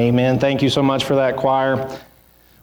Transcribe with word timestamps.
Amen. 0.00 0.38
Thank 0.38 0.62
you 0.62 0.70
so 0.70 0.82
much 0.82 1.04
for 1.04 1.16
that, 1.16 1.36
choir. 1.36 1.86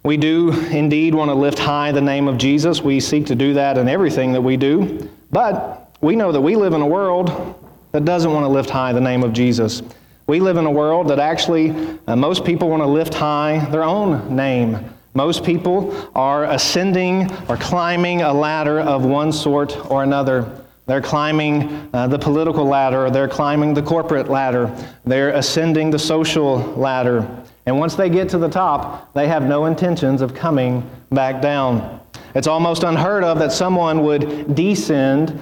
We 0.04 0.18
do 0.18 0.50
indeed 0.72 1.14
want 1.14 1.30
to 1.30 1.36
lift 1.36 1.60
high 1.60 1.92
the 1.92 2.02
name 2.02 2.28
of 2.28 2.40
Jesus. 2.40 2.82
We 2.82 3.00
seek 3.00 3.28
to 3.28 3.36
do 3.36 3.54
that 3.54 3.78
in 3.78 3.88
everything 3.88 4.34
that 4.34 4.42
we 4.42 4.58
do. 4.58 5.08
But 5.32 5.96
we 6.02 6.16
know 6.16 6.32
that 6.32 6.42
we 6.42 6.56
live 6.56 6.74
in 6.74 6.82
a 6.82 6.88
world 6.88 7.64
that 7.92 8.06
doesn't 8.06 8.34
want 8.34 8.44
to 8.44 8.48
lift 8.48 8.72
high 8.72 8.92
the 8.92 9.02
name 9.02 9.22
of 9.22 9.34
Jesus. 9.34 9.84
We 10.26 10.40
live 10.40 10.58
in 10.58 10.66
a 10.66 10.72
world 10.72 11.10
that 11.10 11.20
actually, 11.20 11.76
uh, 12.08 12.16
most 12.16 12.44
people 12.44 12.72
want 12.72 12.82
to 12.82 12.88
lift 12.88 13.14
high 13.14 13.64
their 13.70 13.84
own 13.84 14.36
name. 14.36 14.80
Most 15.14 15.44
people 15.44 16.10
are 16.16 16.46
ascending 16.46 17.32
or 17.48 17.58
climbing 17.58 18.24
a 18.24 18.34
ladder 18.34 18.80
of 18.80 19.06
one 19.06 19.32
sort 19.32 19.78
or 19.92 20.02
another. 20.02 20.64
They're 20.88 21.02
climbing 21.02 21.90
uh, 21.94 22.08
the 22.08 22.18
political 22.18 22.66
ladder, 22.66 23.10
they're 23.10 23.28
climbing 23.28 23.74
the 23.74 23.84
corporate 23.84 24.30
ladder, 24.30 24.74
they're 25.06 25.32
ascending 25.32 25.92
the 25.92 26.00
social 26.00 26.60
ladder. 26.76 27.28
And 27.66 27.78
once 27.78 27.96
they 27.96 28.10
get 28.10 28.30
to 28.30 28.38
the 28.38 28.48
top, 28.48 29.14
they 29.14 29.28
have 29.28 29.44
no 29.44 29.66
intentions 29.66 30.22
of 30.22 30.34
coming 30.34 30.90
back 31.12 31.42
down. 31.42 32.00
It's 32.34 32.48
almost 32.48 32.84
unheard 32.84 33.26
of 33.26 33.38
that 33.40 33.52
someone 33.52 34.04
would 34.04 34.56
descend 34.56 35.38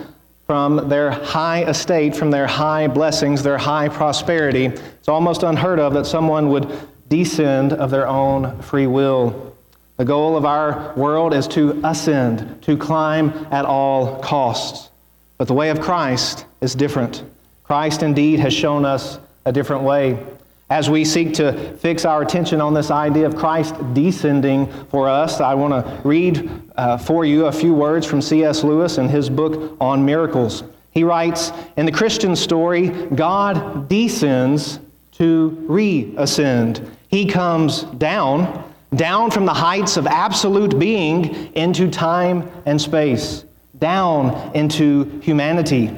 from 0.47 0.89
their 0.89 1.11
high 1.11 1.63
estate, 1.65 2.15
from 2.15 2.31
their 2.31 2.47
high 2.47 2.87
blessings, 2.87 3.43
their 3.43 3.57
high 3.59 3.89
prosperity. 3.89 4.65
It's 4.65 5.07
almost 5.07 5.43
unheard 5.43 5.79
of 5.79 5.93
that 5.93 6.05
someone 6.05 6.49
would 6.49 6.71
descend 7.07 7.73
of 7.73 7.91
their 7.91 8.07
own 8.07 8.59
free 8.63 8.87
will. 8.87 9.55
The 9.97 10.05
goal 10.05 10.35
of 10.35 10.45
our 10.45 10.93
world 10.95 11.35
is 11.35 11.47
to 11.49 11.79
ascend, 11.83 12.63
to 12.63 12.75
climb 12.77 13.47
at 13.51 13.65
all 13.65 14.19
costs. 14.19 14.89
But 15.37 15.47
the 15.47 15.53
way 15.53 15.69
of 15.69 15.81
Christ 15.81 16.45
is 16.61 16.75
different. 16.75 17.23
Christ 17.63 18.03
indeed 18.03 18.39
has 18.39 18.53
shown 18.53 18.85
us 18.85 19.19
a 19.45 19.51
different 19.51 19.83
way. 19.83 20.23
As 20.69 20.89
we 20.89 21.05
seek 21.05 21.33
to 21.35 21.75
fix 21.77 22.05
our 22.05 22.23
attention 22.23 22.59
on 22.59 22.73
this 22.73 22.89
idea 22.89 23.27
of 23.27 23.35
Christ 23.35 23.75
descending 23.93 24.65
for 24.85 25.07
us, 25.07 25.39
I 25.39 25.53
want 25.53 25.73
to 25.73 26.01
read 26.07 26.49
uh, 26.75 26.97
for 26.97 27.23
you 27.23 27.45
a 27.45 27.51
few 27.51 27.73
words 27.73 28.07
from 28.07 28.21
C.S. 28.21 28.63
Lewis 28.63 28.97
in 28.97 29.07
his 29.07 29.29
book 29.29 29.77
on 29.79 30.03
miracles. 30.03 30.63
He 30.91 31.03
writes 31.03 31.51
In 31.77 31.85
the 31.85 31.91
Christian 31.91 32.35
story, 32.35 32.89
God 32.89 33.87
descends 33.89 34.79
to 35.13 35.49
reascend. 35.67 36.89
He 37.09 37.25
comes 37.25 37.83
down, 37.83 38.73
down 38.95 39.29
from 39.29 39.45
the 39.45 39.53
heights 39.53 39.97
of 39.97 40.07
absolute 40.07 40.79
being 40.79 41.53
into 41.53 41.91
time 41.91 42.49
and 42.65 42.81
space, 42.81 43.45
down 43.79 44.51
into 44.55 45.19
humanity. 45.21 45.95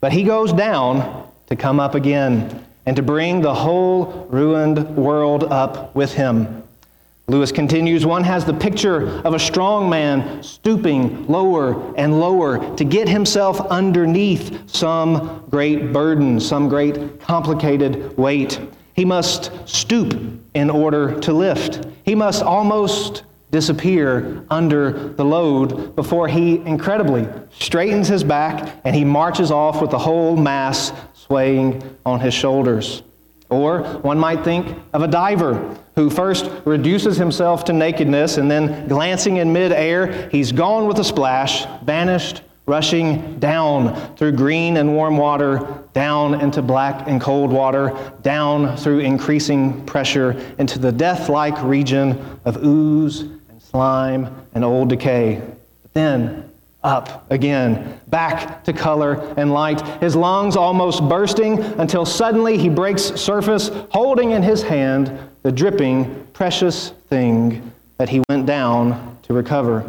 But 0.00 0.12
he 0.12 0.22
goes 0.22 0.52
down 0.52 1.28
to 1.46 1.56
come 1.56 1.78
up 1.78 1.94
again 1.94 2.64
and 2.86 2.96
to 2.96 3.02
bring 3.02 3.40
the 3.40 3.54
whole 3.54 4.26
ruined 4.30 4.96
world 4.96 5.44
up 5.44 5.94
with 5.94 6.12
him. 6.12 6.62
Lewis 7.28 7.52
continues 7.52 8.04
one 8.04 8.24
has 8.24 8.44
the 8.44 8.52
picture 8.52 9.08
of 9.20 9.32
a 9.32 9.38
strong 9.38 9.88
man 9.88 10.42
stooping 10.42 11.26
lower 11.28 11.94
and 11.96 12.18
lower 12.18 12.76
to 12.76 12.84
get 12.84 13.08
himself 13.08 13.60
underneath 13.60 14.68
some 14.68 15.44
great 15.48 15.92
burden, 15.92 16.40
some 16.40 16.68
great 16.68 17.20
complicated 17.20 18.16
weight. 18.18 18.60
He 18.94 19.04
must 19.04 19.52
stoop 19.68 20.14
in 20.54 20.68
order 20.68 21.18
to 21.20 21.32
lift. 21.32 21.86
He 22.04 22.14
must 22.14 22.42
almost 22.42 23.22
disappear 23.52 24.44
under 24.50 25.12
the 25.12 25.24
load 25.24 25.94
before 25.94 26.26
he 26.26 26.56
incredibly 26.64 27.28
straightens 27.50 28.08
his 28.08 28.24
back 28.24 28.80
and 28.84 28.96
he 28.96 29.04
marches 29.04 29.50
off 29.50 29.80
with 29.80 29.90
the 29.90 29.98
whole 29.98 30.36
mass 30.36 30.90
swaying 31.12 31.82
on 32.04 32.18
his 32.18 32.32
shoulders. 32.32 33.02
Or 33.50 33.82
one 34.00 34.18
might 34.18 34.42
think 34.42 34.78
of 34.94 35.02
a 35.02 35.06
diver 35.06 35.76
who 35.94 36.08
first 36.08 36.50
reduces 36.64 37.18
himself 37.18 37.66
to 37.66 37.74
nakedness 37.74 38.38
and 38.38 38.50
then 38.50 38.88
glancing 38.88 39.36
in 39.36 39.52
midair, 39.52 40.30
he's 40.30 40.50
gone 40.50 40.88
with 40.88 40.98
a 40.98 41.04
splash, 41.04 41.66
vanished, 41.84 42.40
rushing 42.64 43.38
down 43.38 44.16
through 44.16 44.32
green 44.32 44.78
and 44.78 44.94
warm 44.94 45.18
water, 45.18 45.84
down 45.92 46.40
into 46.40 46.62
black 46.62 47.06
and 47.08 47.20
cold 47.20 47.52
water, 47.52 48.14
down 48.22 48.76
through 48.78 49.00
increasing 49.00 49.84
pressure 49.84 50.30
into 50.58 50.78
the 50.78 50.92
death 50.92 51.28
like 51.28 51.60
region 51.62 52.40
of 52.46 52.64
ooze 52.64 53.24
slime 53.72 54.46
and 54.54 54.64
old 54.64 54.88
decay. 54.88 55.42
But 55.82 55.94
then 55.94 56.50
up 56.84 57.30
again, 57.30 58.00
back 58.08 58.64
to 58.64 58.72
color 58.72 59.34
and 59.36 59.52
light, 59.52 59.80
his 60.00 60.14
lungs 60.14 60.56
almost 60.56 61.08
bursting 61.08 61.58
until 61.58 62.04
suddenly 62.04 62.58
he 62.58 62.68
breaks 62.68 63.02
surface, 63.02 63.70
holding 63.90 64.32
in 64.32 64.42
his 64.42 64.62
hand 64.62 65.18
the 65.42 65.50
dripping, 65.50 66.26
precious 66.32 66.90
thing 67.08 67.72
that 67.98 68.08
he 68.08 68.22
went 68.28 68.46
down 68.46 69.18
to 69.22 69.32
recover. 69.32 69.84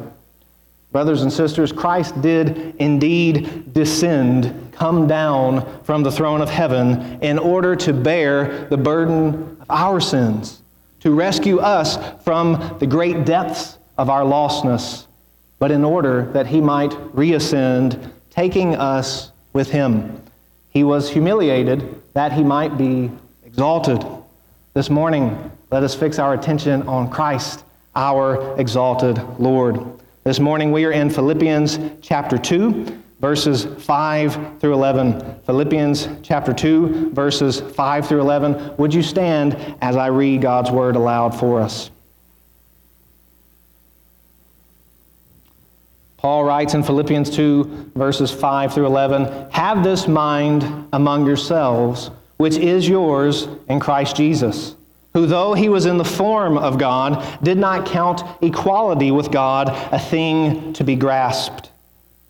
Brothers 0.91 1.23
and 1.23 1.33
sisters, 1.33 1.71
Christ 1.71 2.21
did 2.21 2.75
indeed 2.77 3.73
descend, 3.73 4.71
come 4.71 5.07
down 5.07 5.83
from 5.83 6.03
the 6.03 6.11
throne 6.11 6.41
of 6.41 6.49
heaven 6.49 7.19
in 7.21 7.39
order 7.39 7.75
to 7.77 7.91
bear 7.91 8.67
the 8.69 8.77
burden 8.77 9.57
of 9.61 9.71
our 9.71 9.99
sins, 9.99 10.62
to 11.03 11.13
rescue 11.13 11.59
us 11.59 11.97
from 12.23 12.75
the 12.79 12.87
great 12.87 13.25
depths 13.25 13.77
of 13.97 14.09
our 14.09 14.23
lostness 14.23 15.05
but 15.63 15.71
in 15.71 15.85
order 15.85 16.29
that 16.33 16.45
he 16.45 16.59
might 16.59 16.91
reascend, 17.15 18.11
taking 18.29 18.75
us 18.75 19.31
with 19.53 19.69
him. 19.69 20.21
He 20.71 20.83
was 20.83 21.09
humiliated 21.09 22.01
that 22.13 22.33
he 22.33 22.43
might 22.43 22.77
be 22.77 23.09
exalted. 23.45 24.05
This 24.73 24.89
morning, 24.89 25.49
let 25.71 25.81
us 25.81 25.95
fix 25.95 26.19
our 26.19 26.33
attention 26.33 26.81
on 26.81 27.09
Christ, 27.09 27.63
our 27.95 28.59
exalted 28.59 29.21
Lord. 29.39 29.79
This 30.25 30.41
morning, 30.41 30.73
we 30.73 30.83
are 30.83 30.91
in 30.91 31.09
Philippians 31.09 31.79
chapter 32.01 32.37
2, 32.37 33.01
verses 33.23 33.63
5 33.85 34.59
through 34.59 34.73
11. 34.73 35.39
Philippians 35.45 36.09
chapter 36.23 36.51
2, 36.51 37.11
verses 37.11 37.61
5 37.61 38.05
through 38.05 38.19
11. 38.19 38.75
Would 38.75 38.93
you 38.93 39.01
stand 39.01 39.55
as 39.81 39.95
I 39.95 40.07
read 40.07 40.41
God's 40.41 40.69
word 40.69 40.97
aloud 40.97 41.29
for 41.29 41.61
us? 41.61 41.89
Paul 46.17 46.43
writes 46.43 46.73
in 46.73 46.83
Philippians 46.83 47.29
2, 47.29 47.91
verses 47.95 48.29
5 48.29 48.73
through 48.73 48.87
11 48.87 49.51
Have 49.51 49.85
this 49.85 50.05
mind 50.05 50.89
among 50.91 51.25
yourselves, 51.25 52.11
which 52.35 52.57
is 52.57 52.89
yours 52.89 53.47
in 53.69 53.79
Christ 53.79 54.17
Jesus, 54.17 54.75
who, 55.13 55.27
though 55.27 55.53
he 55.53 55.69
was 55.69 55.85
in 55.85 55.97
the 55.97 56.03
form 56.03 56.57
of 56.57 56.77
God, 56.77 57.25
did 57.41 57.57
not 57.57 57.85
count 57.85 58.21
equality 58.41 59.11
with 59.11 59.31
God 59.31 59.69
a 59.93 59.99
thing 59.99 60.73
to 60.73 60.83
be 60.83 60.97
grasped, 60.97 61.69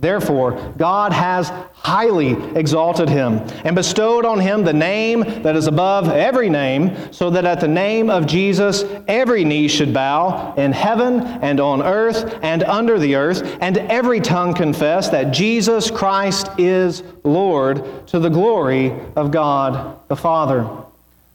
Therefore, 0.00 0.52
God 0.76 1.12
has 1.12 1.48
highly 1.72 2.34
exalted 2.56 3.08
him 3.08 3.38
and 3.64 3.74
bestowed 3.74 4.24
on 4.24 4.38
him 4.38 4.62
the 4.62 4.72
name 4.72 5.42
that 5.42 5.56
is 5.56 5.66
above 5.66 6.08
every 6.08 6.48
name, 6.48 7.12
so 7.12 7.30
that 7.30 7.44
at 7.44 7.58
the 7.60 7.66
name 7.66 8.08
of 8.08 8.24
Jesus 8.24 8.84
every 9.08 9.44
knee 9.44 9.66
should 9.66 9.92
bow 9.92 10.54
in 10.56 10.70
heaven 10.70 11.20
and 11.20 11.58
on 11.58 11.82
earth 11.82 12.38
and 12.42 12.62
under 12.62 13.00
the 13.00 13.16
earth, 13.16 13.58
and 13.60 13.78
every 13.78 14.20
tongue 14.20 14.54
confess 14.54 15.08
that 15.08 15.32
Jesus 15.32 15.90
Christ 15.90 16.48
is 16.58 17.02
Lord 17.24 18.06
to 18.06 18.20
the 18.20 18.28
glory 18.28 18.94
of 19.16 19.32
God 19.32 19.98
the 20.06 20.16
Father. 20.16 20.68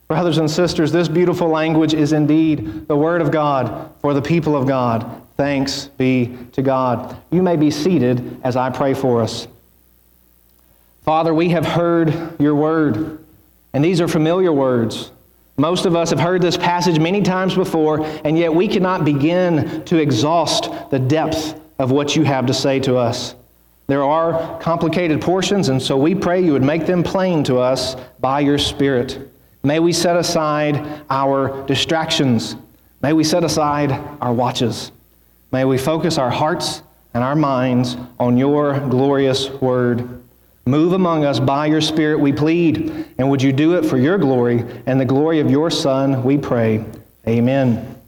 Brothers 0.07 0.37
and 0.37 0.49
sisters, 0.49 0.91
this 0.91 1.09
beautiful 1.09 1.49
language 1.49 1.93
is 1.93 2.13
indeed 2.13 2.87
the 2.87 2.95
Word 2.95 3.21
of 3.21 3.31
God 3.31 3.91
for 3.99 4.13
the 4.13 4.21
people 4.21 4.55
of 4.55 4.67
God. 4.67 5.22
Thanks 5.35 5.87
be 5.97 6.37
to 6.51 6.61
God. 6.61 7.17
You 7.31 7.41
may 7.41 7.55
be 7.55 7.71
seated 7.71 8.39
as 8.43 8.55
I 8.55 8.69
pray 8.69 8.93
for 8.93 9.21
us. 9.21 9.47
Father, 11.03 11.33
we 11.33 11.49
have 11.49 11.65
heard 11.65 12.39
your 12.39 12.55
word, 12.55 13.23
and 13.73 13.83
these 13.83 13.99
are 13.99 14.07
familiar 14.07 14.53
words. 14.53 15.11
Most 15.57 15.85
of 15.85 15.95
us 15.95 16.09
have 16.11 16.19
heard 16.19 16.41
this 16.41 16.57
passage 16.57 16.99
many 16.99 17.21
times 17.21 17.55
before, 17.55 18.05
and 18.23 18.37
yet 18.37 18.53
we 18.53 18.67
cannot 18.67 19.05
begin 19.05 19.83
to 19.85 19.97
exhaust 19.97 20.69
the 20.91 20.99
depth 20.99 21.59
of 21.77 21.91
what 21.91 22.15
you 22.15 22.23
have 22.23 22.45
to 22.45 22.53
say 22.53 22.79
to 22.81 22.95
us. 22.95 23.35
There 23.87 24.03
are 24.03 24.59
complicated 24.59 25.21
portions, 25.21 25.69
and 25.69 25.81
so 25.81 25.97
we 25.97 26.15
pray 26.15 26.41
you 26.41 26.53
would 26.53 26.63
make 26.63 26.85
them 26.85 27.03
plain 27.03 27.43
to 27.45 27.57
us 27.57 27.95
by 28.19 28.39
your 28.39 28.57
Spirit. 28.57 29.29
May 29.63 29.79
we 29.79 29.93
set 29.93 30.15
aside 30.15 31.03
our 31.09 31.65
distractions. 31.67 32.55
May 33.01 33.13
we 33.13 33.23
set 33.23 33.43
aside 33.43 33.91
our 34.21 34.33
watches. 34.33 34.91
May 35.53 35.65
we 35.65 35.77
focus 35.77 36.17
our 36.17 36.31
hearts 36.31 36.81
and 37.13 37.23
our 37.23 37.35
minds 37.35 37.95
on 38.19 38.37
your 38.37 38.79
glorious 38.89 39.51
word. 39.51 40.23
Move 40.65 40.93
among 40.93 41.25
us 41.25 41.39
by 41.39 41.67
your 41.67 41.79
Spirit, 41.79 42.19
we 42.19 42.33
plead. 42.33 43.05
And 43.19 43.29
would 43.29 43.39
you 43.39 43.53
do 43.53 43.77
it 43.77 43.85
for 43.85 43.99
your 43.99 44.17
glory 44.17 44.65
and 44.87 44.99
the 44.99 45.05
glory 45.05 45.39
of 45.41 45.51
your 45.51 45.69
Son, 45.69 46.23
we 46.23 46.39
pray. 46.39 46.83
Amen. 47.27 48.01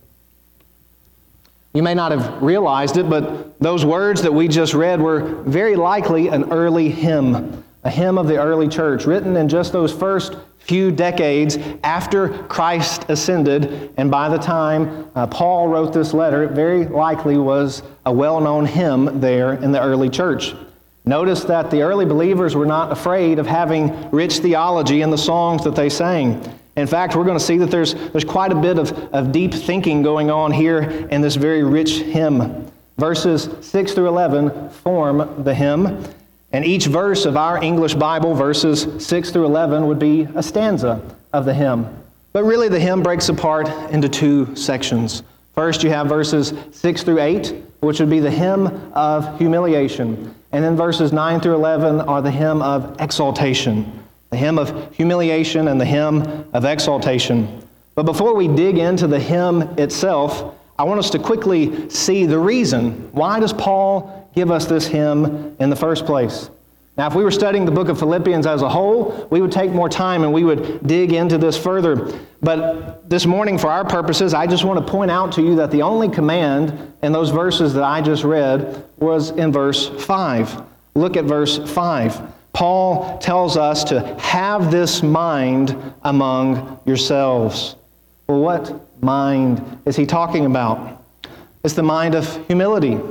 You 1.75 1.83
may 1.83 1.93
not 1.93 2.11
have 2.11 2.41
realized 2.41 2.97
it, 2.97 3.07
but 3.07 3.59
those 3.59 3.85
words 3.85 4.23
that 4.23 4.33
we 4.33 4.47
just 4.47 4.73
read 4.73 4.99
were 4.99 5.43
very 5.43 5.75
likely 5.75 6.29
an 6.29 6.51
early 6.51 6.89
hymn, 6.89 7.63
a 7.85 7.89
hymn 7.89 8.17
of 8.17 8.27
the 8.27 8.37
early 8.37 8.67
church, 8.67 9.05
written 9.05 9.37
in 9.37 9.47
just 9.47 9.71
those 9.71 9.93
first 9.93 10.35
few 10.57 10.91
decades 10.91 11.57
after 11.83 12.29
Christ 12.45 13.05
ascended. 13.09 13.93
And 13.97 14.09
by 14.09 14.27
the 14.27 14.39
time 14.39 15.09
uh, 15.15 15.27
Paul 15.27 15.67
wrote 15.67 15.93
this 15.93 16.13
letter, 16.13 16.43
it 16.43 16.51
very 16.51 16.85
likely 16.85 17.37
was 17.37 17.83
a 18.05 18.11
well 18.11 18.41
known 18.41 18.65
hymn 18.65 19.21
there 19.21 19.53
in 19.53 19.71
the 19.71 19.81
early 19.81 20.09
church. 20.09 20.55
Notice 21.05 21.43
that 21.43 21.69
the 21.69 21.83
early 21.83 22.05
believers 22.05 22.55
were 22.55 22.65
not 22.65 22.91
afraid 22.91 23.37
of 23.37 23.45
having 23.45 24.09
rich 24.09 24.39
theology 24.39 25.03
in 25.03 25.11
the 25.11 25.17
songs 25.17 25.63
that 25.63 25.75
they 25.75 25.87
sang. 25.87 26.43
In 26.75 26.87
fact, 26.87 27.15
we're 27.15 27.23
going 27.23 27.37
to 27.37 27.43
see 27.43 27.57
that 27.59 27.69
there's, 27.69 27.93
there's 27.93 28.25
quite 28.25 28.51
a 28.51 28.55
bit 28.55 28.79
of, 28.79 28.91
of 29.13 29.31
deep 29.31 29.53
thinking 29.53 30.01
going 30.01 30.31
on 30.31 30.51
here 30.51 30.81
in 30.81 31.21
this 31.21 31.35
very 31.35 31.63
rich 31.63 31.99
hymn. 31.99 32.69
Verses 32.97 33.49
6 33.61 33.93
through 33.93 34.07
11 34.07 34.69
form 34.71 35.43
the 35.43 35.53
hymn, 35.53 36.03
and 36.55 36.63
each 36.63 36.85
verse 36.85 37.25
of 37.25 37.35
our 37.35 37.61
English 37.61 37.95
Bible, 37.95 38.33
verses 38.33 38.87
6 39.05 39.31
through 39.31 39.43
11, 39.43 39.87
would 39.87 39.99
be 39.99 40.21
a 40.35 40.41
stanza 40.41 41.01
of 41.33 41.43
the 41.43 41.53
hymn. 41.53 41.85
But 42.31 42.45
really, 42.45 42.69
the 42.69 42.79
hymn 42.79 43.03
breaks 43.03 43.27
apart 43.27 43.67
into 43.91 44.07
two 44.07 44.55
sections. 44.55 45.21
First, 45.53 45.83
you 45.83 45.89
have 45.89 46.07
verses 46.07 46.53
6 46.71 47.03
through 47.03 47.19
8, 47.19 47.61
which 47.81 47.99
would 47.99 48.09
be 48.09 48.21
the 48.21 48.31
hymn 48.31 48.67
of 48.93 49.37
humiliation. 49.37 50.33
And 50.53 50.63
then 50.63 50.77
verses 50.77 51.11
9 51.11 51.41
through 51.41 51.55
11 51.55 51.99
are 51.99 52.21
the 52.21 52.31
hymn 52.31 52.61
of 52.61 52.95
exaltation 53.01 54.01
the 54.31 54.37
hymn 54.37 54.57
of 54.57 54.93
humiliation 54.95 55.67
and 55.67 55.79
the 55.79 55.85
hymn 55.85 56.21
of 56.51 56.65
exaltation. 56.65 57.61
But 57.93 58.03
before 58.03 58.33
we 58.35 58.47
dig 58.47 58.77
into 58.77 59.07
the 59.07 59.19
hymn 59.19 59.61
itself, 59.77 60.55
I 60.77 60.83
want 60.83 60.99
us 60.99 61.09
to 61.11 61.19
quickly 61.19 61.89
see 61.89 62.25
the 62.25 62.39
reason. 62.39 63.09
Why 63.13 63.39
does 63.39 63.53
Paul 63.53 64.24
give 64.35 64.51
us 64.51 64.65
this 64.65 64.85
hymn 64.85 65.55
in 65.59 65.69
the 65.69 65.75
first 65.75 66.05
place? 66.05 66.49
Now, 66.97 67.07
if 67.07 67.15
we 67.15 67.23
were 67.23 67.31
studying 67.31 67.65
the 67.65 67.71
book 67.71 67.89
of 67.89 67.99
Philippians 67.99 68.45
as 68.47 68.61
a 68.61 68.69
whole, 68.69 69.27
we 69.29 69.41
would 69.41 69.51
take 69.51 69.71
more 69.71 69.89
time 69.89 70.23
and 70.23 70.31
we 70.31 70.45
would 70.45 70.85
dig 70.87 71.11
into 71.11 71.37
this 71.37 71.57
further. 71.57 72.17
But 72.41 73.09
this 73.09 73.25
morning, 73.25 73.57
for 73.57 73.67
our 73.67 73.83
purposes, 73.83 74.33
I 74.33 74.47
just 74.47 74.63
want 74.63 74.85
to 74.85 74.91
point 74.91 75.11
out 75.11 75.33
to 75.33 75.41
you 75.41 75.55
that 75.57 75.71
the 75.71 75.81
only 75.81 76.07
command 76.07 76.93
in 77.01 77.11
those 77.11 77.31
verses 77.31 77.73
that 77.73 77.83
I 77.83 78.01
just 78.01 78.23
read 78.23 78.85
was 78.97 79.31
in 79.31 79.51
verse 79.51 79.89
5. 80.05 80.63
Look 80.95 81.17
at 81.17 81.25
verse 81.25 81.57
5. 81.57 82.21
Paul 82.53 83.17
tells 83.17 83.57
us 83.57 83.83
to 83.85 84.17
have 84.17 84.71
this 84.71 85.03
mind 85.03 85.75
among 86.03 86.79
yourselves. 86.85 87.75
Well, 88.27 88.39
what 88.39 89.03
mind 89.03 89.81
is 89.85 89.97
he 89.97 90.05
talking 90.05 90.45
about? 90.45 91.03
It's 91.65 91.73
the 91.73 91.83
mind 91.83 92.15
of 92.15 92.47
humility. 92.47 93.01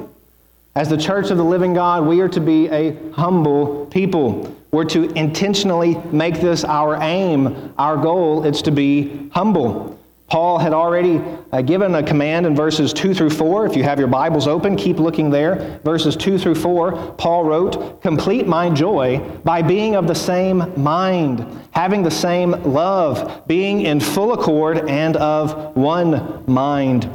As 0.77 0.89
the 0.89 0.97
church 0.97 1.31
of 1.31 1.37
the 1.37 1.45
living 1.45 1.73
God, 1.73 2.05
we 2.05 2.21
are 2.21 2.29
to 2.31 2.41
be 2.41 2.69
a 2.69 2.97
humble 3.13 3.87
people. 3.87 4.53
We're 4.73 4.85
to 4.87 5.05
intentionally 5.13 5.95
make 6.11 6.41
this 6.41 6.65
our 6.65 7.01
aim, 7.01 7.73
our 7.79 7.97
goal. 7.97 8.45
It's 8.45 8.61
to 8.63 8.73
be 8.73 9.31
humble. 9.33 9.97
Paul 10.27 10.59
had 10.59 10.73
already 10.73 11.23
uh, 11.53 11.63
given 11.63 11.95
a 11.95 12.03
command 12.03 12.45
in 12.45 12.57
verses 12.57 12.93
2 12.93 13.15
through 13.15 13.31
4. 13.31 13.67
If 13.67 13.77
you 13.77 13.85
have 13.85 14.01
your 14.01 14.09
Bibles 14.09 14.49
open, 14.49 14.75
keep 14.75 14.99
looking 14.99 15.31
there. 15.31 15.79
Verses 15.85 16.17
2 16.17 16.39
through 16.39 16.57
4, 16.57 17.13
Paul 17.19 17.45
wrote, 17.45 18.03
Complete 18.03 18.49
my 18.49 18.69
joy 18.69 19.21
by 19.45 19.63
being 19.63 19.95
of 19.95 20.09
the 20.09 20.15
same 20.15 20.73
mind, 20.83 21.47
having 21.71 22.03
the 22.03 22.11
same 22.11 22.51
love, 22.65 23.47
being 23.47 23.83
in 23.83 24.01
full 24.01 24.33
accord 24.33 24.89
and 24.89 25.17
of 25.19 25.77
one 25.77 26.43
mind. 26.49 27.09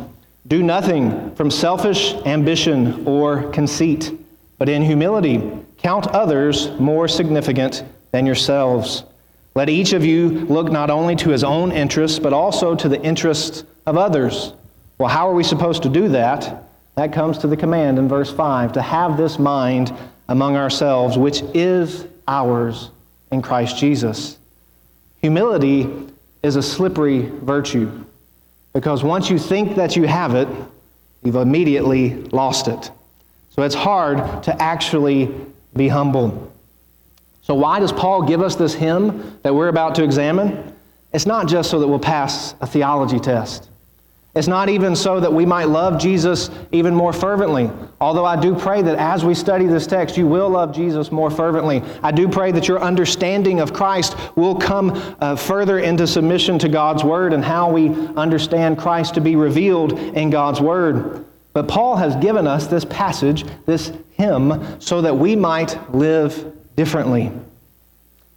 Do 0.50 0.64
nothing 0.64 1.36
from 1.36 1.52
selfish 1.52 2.16
ambition 2.26 3.06
or 3.06 3.52
conceit, 3.52 4.12
but 4.58 4.68
in 4.68 4.82
humility 4.82 5.44
count 5.78 6.08
others 6.08 6.72
more 6.80 7.08
significant 7.08 7.84
than 8.12 8.26
yourselves. 8.26 9.04
Let 9.54 9.70
each 9.70 9.94
of 9.94 10.04
you 10.04 10.30
look 10.48 10.72
not 10.72 10.90
only 10.90 11.16
to 11.18 11.30
his 11.30 11.44
own 11.44 11.72
interests, 11.72 12.18
but 12.18 12.34
also 12.34 12.74
to 12.74 12.90
the 12.90 13.00
interests 13.04 13.64
of 13.86 13.96
others. 13.96 14.54
Well, 14.98 15.10
how 15.10 15.30
are 15.30 15.36
we 15.36 15.44
supposed 15.44 15.84
to 15.84 15.90
do 15.90 16.10
that? 16.10 16.64
That 16.96 17.14
comes 17.14 17.38
to 17.40 17.48
the 17.48 17.56
command 17.56 18.00
in 18.00 18.08
verse 18.08 18.34
5 18.34 18.74
to 18.74 18.82
have 18.82 19.18
this 19.18 19.38
mind 19.38 19.96
among 20.30 20.56
ourselves, 20.56 21.16
which 21.16 21.44
is 21.54 22.08
ours 22.28 22.90
in 23.32 23.44
Christ 23.44 23.78
Jesus. 23.78 24.40
Humility 25.22 25.88
is 26.42 26.56
a 26.56 26.64
slippery 26.64 27.22
virtue 27.22 28.04
because 28.80 29.04
once 29.04 29.30
you 29.30 29.38
think 29.38 29.76
that 29.76 29.98
you 29.98 30.08
have 30.08 30.36
it, 30.36 30.48
you've 31.22 31.36
immediately 31.36 32.14
lost 32.32 32.70
it. 32.70 32.90
So 33.50 33.64
it's 33.64 33.76
hard 33.76 34.42
to 34.44 34.62
actually 34.62 35.36
be 35.76 35.90
humble. 35.90 36.50
So, 37.42 37.56
why 37.56 37.82
does 37.82 37.92
Paul 37.92 38.22
give 38.24 38.42
us 38.42 38.56
this 38.56 38.74
hymn 38.74 39.38
that 39.44 39.54
we're 39.54 39.68
about 39.68 39.96
to 39.96 40.04
examine? 40.06 40.74
It's 41.12 41.26
not 41.26 41.50
just 41.50 41.70
so 41.70 41.82
that 41.82 41.90
we'll 41.90 42.00
pass 42.00 42.56
a 42.62 42.68
theology 42.68 43.20
test. 43.20 43.70
It's 44.36 44.48
not 44.48 44.70
even 44.70 44.96
so 44.96 45.20
that 45.20 45.34
we 45.34 45.46
might 45.46 45.70
love 45.70 46.00
Jesus 46.00 46.52
even 46.72 46.94
more 46.94 47.12
fervently. 47.12 47.70
Although 48.00 48.26
I 48.26 48.40
do 48.40 48.56
pray 48.56 48.84
that 48.84 48.98
as 49.00 49.26
we 49.26 49.34
study 49.34 49.66
this 49.66 49.88
text, 49.88 50.18
you 50.18 50.28
will 50.28 50.50
love 50.50 50.74
Jesus 50.74 51.12
more 51.12 51.32
fervently. 51.32 51.82
I 52.04 52.12
do 52.12 52.30
pray 52.30 52.52
that 52.52 52.68
your 52.68 52.80
understanding 52.80 53.60
of 53.60 53.74
Christ 53.74 54.16
will 54.36 54.56
come 54.56 54.92
uh, 55.20 55.36
further 55.36 55.80
into 55.80 56.06
submission 56.06 56.60
to 56.60 56.70
God's 56.70 57.04
Word 57.04 57.34
and 57.34 57.44
how 57.44 57.72
we 57.72 57.90
understand 58.16 58.78
Christ 58.78 59.16
to 59.16 59.22
be 59.22 59.36
revealed 59.36 59.94
in 59.94 60.30
God's 60.30 60.62
Word. 60.62 61.26
But 61.54 61.68
Paul 61.68 61.96
has 61.98 62.16
given 62.18 62.46
us 62.46 62.68
this 62.68 62.86
passage, 62.86 63.46
this 63.66 63.92
hymn, 64.12 64.80
so 64.80 65.02
that 65.02 65.18
we 65.18 65.36
might 65.36 65.94
live 65.94 66.54
differently. 66.76 67.32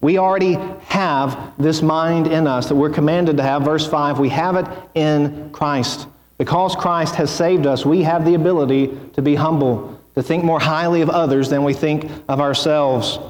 We 0.02 0.18
already 0.18 0.54
have 0.86 1.54
this 1.58 1.80
mind 1.80 2.26
in 2.26 2.48
us 2.48 2.68
that 2.68 2.74
we're 2.74 2.90
commanded 2.90 3.36
to 3.38 3.42
have. 3.42 3.62
Verse 3.62 3.86
5 3.86 4.18
we 4.18 4.28
have 4.28 4.56
it 4.56 4.66
in 4.94 5.50
Christ. 5.52 6.08
Because 6.38 6.74
Christ 6.74 7.14
has 7.14 7.30
saved 7.30 7.66
us, 7.66 7.86
we 7.86 8.02
have 8.02 8.24
the 8.24 8.34
ability 8.34 8.98
to 9.12 9.22
be 9.22 9.36
humble, 9.36 10.00
to 10.16 10.22
think 10.22 10.42
more 10.42 10.58
highly 10.58 11.00
of 11.00 11.08
others 11.08 11.48
than 11.48 11.62
we 11.62 11.72
think 11.72 12.10
of 12.28 12.40
ourselves. 12.40 13.20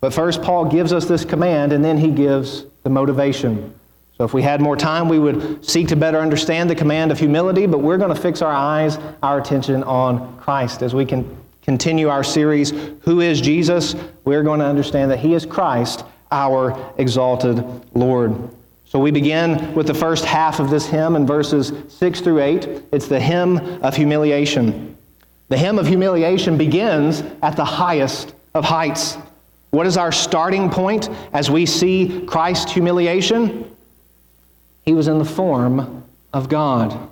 But 0.00 0.12
first, 0.12 0.42
Paul 0.42 0.66
gives 0.66 0.92
us 0.92 1.06
this 1.06 1.24
command, 1.24 1.72
and 1.72 1.82
then 1.82 1.96
he 1.96 2.10
gives 2.10 2.66
the 2.82 2.90
motivation. 2.90 3.74
So, 4.18 4.24
if 4.24 4.34
we 4.34 4.42
had 4.42 4.60
more 4.60 4.76
time, 4.76 5.08
we 5.08 5.18
would 5.18 5.64
seek 5.64 5.88
to 5.88 5.96
better 5.96 6.18
understand 6.18 6.68
the 6.68 6.74
command 6.74 7.10
of 7.10 7.18
humility, 7.18 7.66
but 7.66 7.78
we're 7.78 7.96
going 7.96 8.14
to 8.14 8.20
fix 8.20 8.42
our 8.42 8.52
eyes, 8.52 8.98
our 9.22 9.40
attention 9.40 9.82
on 9.84 10.36
Christ 10.38 10.82
as 10.82 10.94
we 10.94 11.06
can 11.06 11.34
continue 11.66 12.08
our 12.08 12.22
series, 12.22 12.70
Who 13.02 13.20
is 13.20 13.40
Jesus? 13.40 13.96
We're 14.24 14.44
going 14.44 14.60
to 14.60 14.66
understand 14.66 15.10
that 15.10 15.18
He 15.18 15.34
is 15.34 15.44
Christ, 15.44 16.04
our 16.30 16.94
exalted 16.96 17.64
Lord. 17.92 18.32
So 18.84 19.00
we 19.00 19.10
begin 19.10 19.74
with 19.74 19.88
the 19.88 19.94
first 19.94 20.24
half 20.24 20.60
of 20.60 20.70
this 20.70 20.86
hymn 20.86 21.16
in 21.16 21.26
verses 21.26 21.72
6 21.88 22.20
through 22.20 22.40
8. 22.40 22.84
It's 22.92 23.08
the 23.08 23.18
hymn 23.18 23.58
of 23.82 23.96
humiliation. 23.96 24.96
The 25.48 25.58
hymn 25.58 25.80
of 25.80 25.88
humiliation 25.88 26.56
begins 26.56 27.24
at 27.42 27.56
the 27.56 27.64
highest 27.64 28.34
of 28.54 28.64
heights. 28.64 29.18
What 29.70 29.88
is 29.88 29.96
our 29.96 30.12
starting 30.12 30.70
point 30.70 31.10
as 31.32 31.50
we 31.50 31.66
see 31.66 32.24
Christ's 32.26 32.70
humiliation? 32.70 33.76
He 34.84 34.94
was 34.94 35.08
in 35.08 35.18
the 35.18 35.24
form 35.24 36.04
of 36.32 36.48
God. 36.48 37.10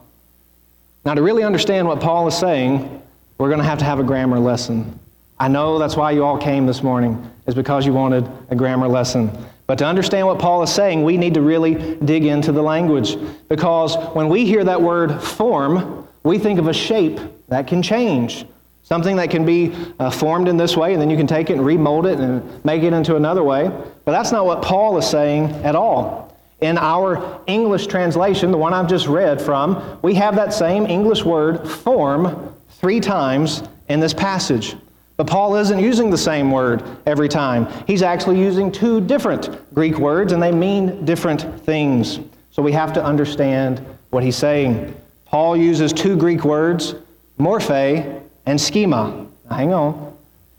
Now, 1.04 1.14
to 1.14 1.22
really 1.22 1.42
understand 1.42 1.88
what 1.88 2.00
Paul 2.00 2.28
is 2.28 2.38
saying, 2.38 3.02
we're 3.38 3.48
going 3.48 3.60
to 3.60 3.64
have 3.64 3.78
to 3.78 3.84
have 3.84 3.98
a 3.98 4.04
grammar 4.04 4.38
lesson. 4.38 4.98
I 5.38 5.48
know 5.48 5.78
that's 5.78 5.96
why 5.96 6.12
you 6.12 6.24
all 6.24 6.38
came 6.38 6.66
this 6.66 6.82
morning, 6.82 7.30
is 7.46 7.54
because 7.54 7.84
you 7.84 7.92
wanted 7.92 8.28
a 8.50 8.56
grammar 8.56 8.86
lesson. 8.86 9.30
But 9.66 9.78
to 9.78 9.86
understand 9.86 10.26
what 10.26 10.38
Paul 10.38 10.62
is 10.62 10.70
saying, 10.70 11.02
we 11.02 11.16
need 11.16 11.34
to 11.34 11.40
really 11.40 11.96
dig 11.96 12.24
into 12.24 12.52
the 12.52 12.62
language. 12.62 13.16
Because 13.48 13.96
when 14.14 14.28
we 14.28 14.44
hear 14.46 14.62
that 14.64 14.80
word 14.80 15.20
form, 15.20 16.06
we 16.22 16.38
think 16.38 16.58
of 16.58 16.68
a 16.68 16.72
shape 16.72 17.18
that 17.48 17.66
can 17.66 17.82
change. 17.82 18.46
Something 18.82 19.16
that 19.16 19.30
can 19.30 19.46
be 19.46 19.74
uh, 19.98 20.10
formed 20.10 20.46
in 20.46 20.58
this 20.58 20.76
way, 20.76 20.92
and 20.92 21.00
then 21.00 21.08
you 21.08 21.16
can 21.16 21.26
take 21.26 21.48
it 21.48 21.54
and 21.54 21.64
remold 21.64 22.06
it 22.06 22.20
and 22.20 22.64
make 22.64 22.82
it 22.82 22.92
into 22.92 23.16
another 23.16 23.42
way. 23.42 23.68
But 24.04 24.12
that's 24.12 24.30
not 24.30 24.44
what 24.44 24.62
Paul 24.62 24.98
is 24.98 25.08
saying 25.08 25.46
at 25.64 25.74
all. 25.74 26.36
In 26.60 26.78
our 26.78 27.40
English 27.46 27.86
translation, 27.86 28.50
the 28.50 28.58
one 28.58 28.74
I've 28.74 28.88
just 28.88 29.06
read 29.06 29.40
from, 29.40 29.98
we 30.02 30.14
have 30.14 30.36
that 30.36 30.52
same 30.52 30.86
English 30.86 31.24
word, 31.24 31.68
form, 31.68 32.53
three 32.84 33.00
times 33.00 33.62
in 33.88 33.98
this 33.98 34.12
passage. 34.12 34.76
But 35.16 35.26
Paul 35.26 35.56
isn't 35.56 35.78
using 35.78 36.10
the 36.10 36.18
same 36.18 36.50
word 36.50 36.82
every 37.06 37.30
time. 37.30 37.66
He's 37.86 38.02
actually 38.02 38.38
using 38.38 38.70
two 38.70 39.00
different 39.00 39.74
Greek 39.74 39.96
words, 39.96 40.32
and 40.32 40.42
they 40.42 40.52
mean 40.52 41.02
different 41.06 41.64
things. 41.64 42.20
So 42.50 42.62
we 42.62 42.72
have 42.72 42.92
to 42.92 43.02
understand 43.02 43.82
what 44.10 44.22
he's 44.22 44.36
saying. 44.36 44.94
Paul 45.24 45.56
uses 45.56 45.94
two 45.94 46.14
Greek 46.14 46.44
words, 46.44 46.94
morphe 47.40 48.20
and 48.44 48.60
schema. 48.60 49.28
Now, 49.48 49.56
hang 49.56 49.72
on. 49.72 50.14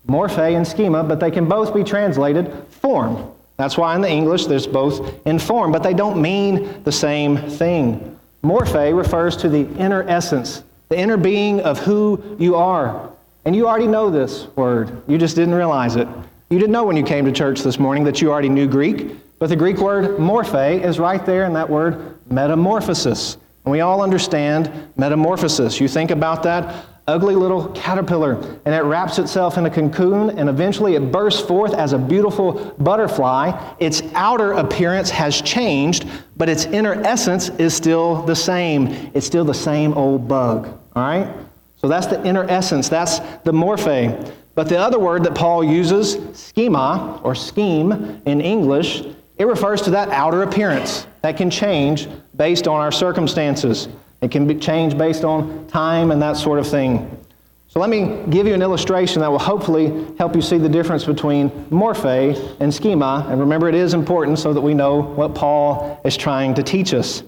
morphe 0.07 0.57
and 0.57 0.67
schema, 0.67 1.03
but 1.03 1.19
they 1.19 1.29
can 1.29 1.47
both 1.47 1.75
be 1.75 1.83
translated 1.83 2.51
form. 2.71 3.31
That's 3.57 3.77
why 3.77 3.93
in 3.93 4.01
the 4.01 4.09
English 4.09 4.47
there's 4.47 4.65
both 4.65 5.13
in 5.27 5.37
form, 5.37 5.71
but 5.71 5.83
they 5.83 5.93
don't 5.93 6.19
mean 6.19 6.81
the 6.85 6.91
same 6.91 7.37
thing. 7.37 8.19
Morphe 8.43 8.97
refers 8.97 9.37
to 9.37 9.47
the 9.47 9.67
inner 9.75 10.01
essence, 10.09 10.63
the 10.89 10.97
inner 10.97 11.17
being 11.17 11.61
of 11.61 11.79
who 11.79 12.37
you 12.39 12.55
are. 12.55 13.11
And 13.45 13.55
you 13.55 13.67
already 13.67 13.87
know 13.87 14.09
this 14.09 14.47
word, 14.55 15.03
you 15.07 15.17
just 15.17 15.35
didn't 15.35 15.53
realize 15.53 15.95
it. 15.95 16.07
You 16.49 16.59
didn't 16.59 16.71
know 16.71 16.83
when 16.83 16.95
you 16.95 17.03
came 17.03 17.25
to 17.25 17.31
church 17.31 17.61
this 17.61 17.79
morning 17.79 18.03
that 18.05 18.21
you 18.21 18.31
already 18.31 18.49
knew 18.49 18.67
Greek, 18.67 19.15
but 19.39 19.47
the 19.47 19.55
Greek 19.55 19.77
word 19.77 20.17
morphe 20.17 20.83
is 20.83 20.99
right 20.99 21.25
there 21.25 21.45
in 21.45 21.53
that 21.53 21.69
word 21.69 22.17
metamorphosis. 22.29 23.37
And 23.65 23.71
we 23.71 23.81
all 23.81 24.01
understand 24.01 24.71
metamorphosis. 24.95 25.79
You 25.79 25.87
think 25.87 26.11
about 26.11 26.43
that 26.43 26.85
ugly 27.07 27.35
little 27.35 27.67
caterpillar, 27.69 28.33
and 28.65 28.73
it 28.73 28.83
wraps 28.83 29.19
itself 29.19 29.57
in 29.57 29.65
a 29.65 29.69
cocoon, 29.69 30.31
and 30.39 30.49
eventually 30.49 30.95
it 30.95 31.11
bursts 31.11 31.41
forth 31.41 31.73
as 31.73 31.93
a 31.93 31.97
beautiful 31.97 32.73
butterfly. 32.79 33.75
Its 33.79 34.01
outer 34.15 34.53
appearance 34.53 35.09
has 35.11 35.41
changed, 35.41 36.07
but 36.35 36.49
its 36.49 36.65
inner 36.65 36.93
essence 37.03 37.49
is 37.59 37.75
still 37.75 38.23
the 38.23 38.35
same. 38.35 38.87
It's 39.13 39.25
still 39.25 39.45
the 39.45 39.53
same 39.53 39.93
old 39.93 40.27
bug, 40.27 40.67
all 40.95 41.03
right? 41.03 41.31
So 41.77 41.87
that's 41.87 42.07
the 42.07 42.25
inner 42.25 42.45
essence, 42.49 42.89
that's 42.89 43.19
the 43.43 43.51
morphe. 43.51 44.31
But 44.55 44.69
the 44.69 44.79
other 44.79 44.97
word 44.97 45.23
that 45.25 45.35
Paul 45.35 45.63
uses, 45.63 46.17
schema 46.35 47.19
or 47.23 47.35
scheme 47.35 48.21
in 48.25 48.41
English, 48.41 49.03
it 49.37 49.45
refers 49.45 49.81
to 49.83 49.91
that 49.91 50.09
outer 50.09 50.43
appearance 50.43 51.05
that 51.21 51.35
can 51.35 51.49
change 51.49 52.07
based 52.35 52.67
on 52.67 52.79
our 52.79 52.91
circumstances. 52.91 53.89
It 54.25 54.31
can 54.31 54.47
be 54.47 54.55
changed 54.55 54.97
based 54.97 55.23
on 55.23 55.67
time 55.67 56.09
and 56.09 56.19
that 56.19 56.35
sort 56.35 56.57
of 56.57 56.67
thing. 56.67 57.15
So 57.67 57.79
let 57.79 57.91
me 57.91 58.23
give 58.31 58.47
you 58.47 58.55
an 58.55 58.63
illustration 58.63 59.21
that 59.21 59.29
will 59.29 59.37
hopefully 59.37 60.07
help 60.17 60.35
you 60.35 60.41
see 60.41 60.57
the 60.57 60.67
difference 60.67 61.05
between 61.05 61.51
morphe 61.69 62.57
and 62.59 62.73
schema. 62.73 63.27
And 63.29 63.39
remember, 63.39 63.69
it 63.69 63.75
is 63.75 63.93
important 63.93 64.39
so 64.39 64.51
that 64.51 64.61
we 64.61 64.73
know 64.73 64.99
what 64.99 65.35
Paul 65.35 66.01
is 66.03 66.17
trying 66.17 66.55
to 66.55 66.63
teach 66.63 66.91
us. 66.95 67.21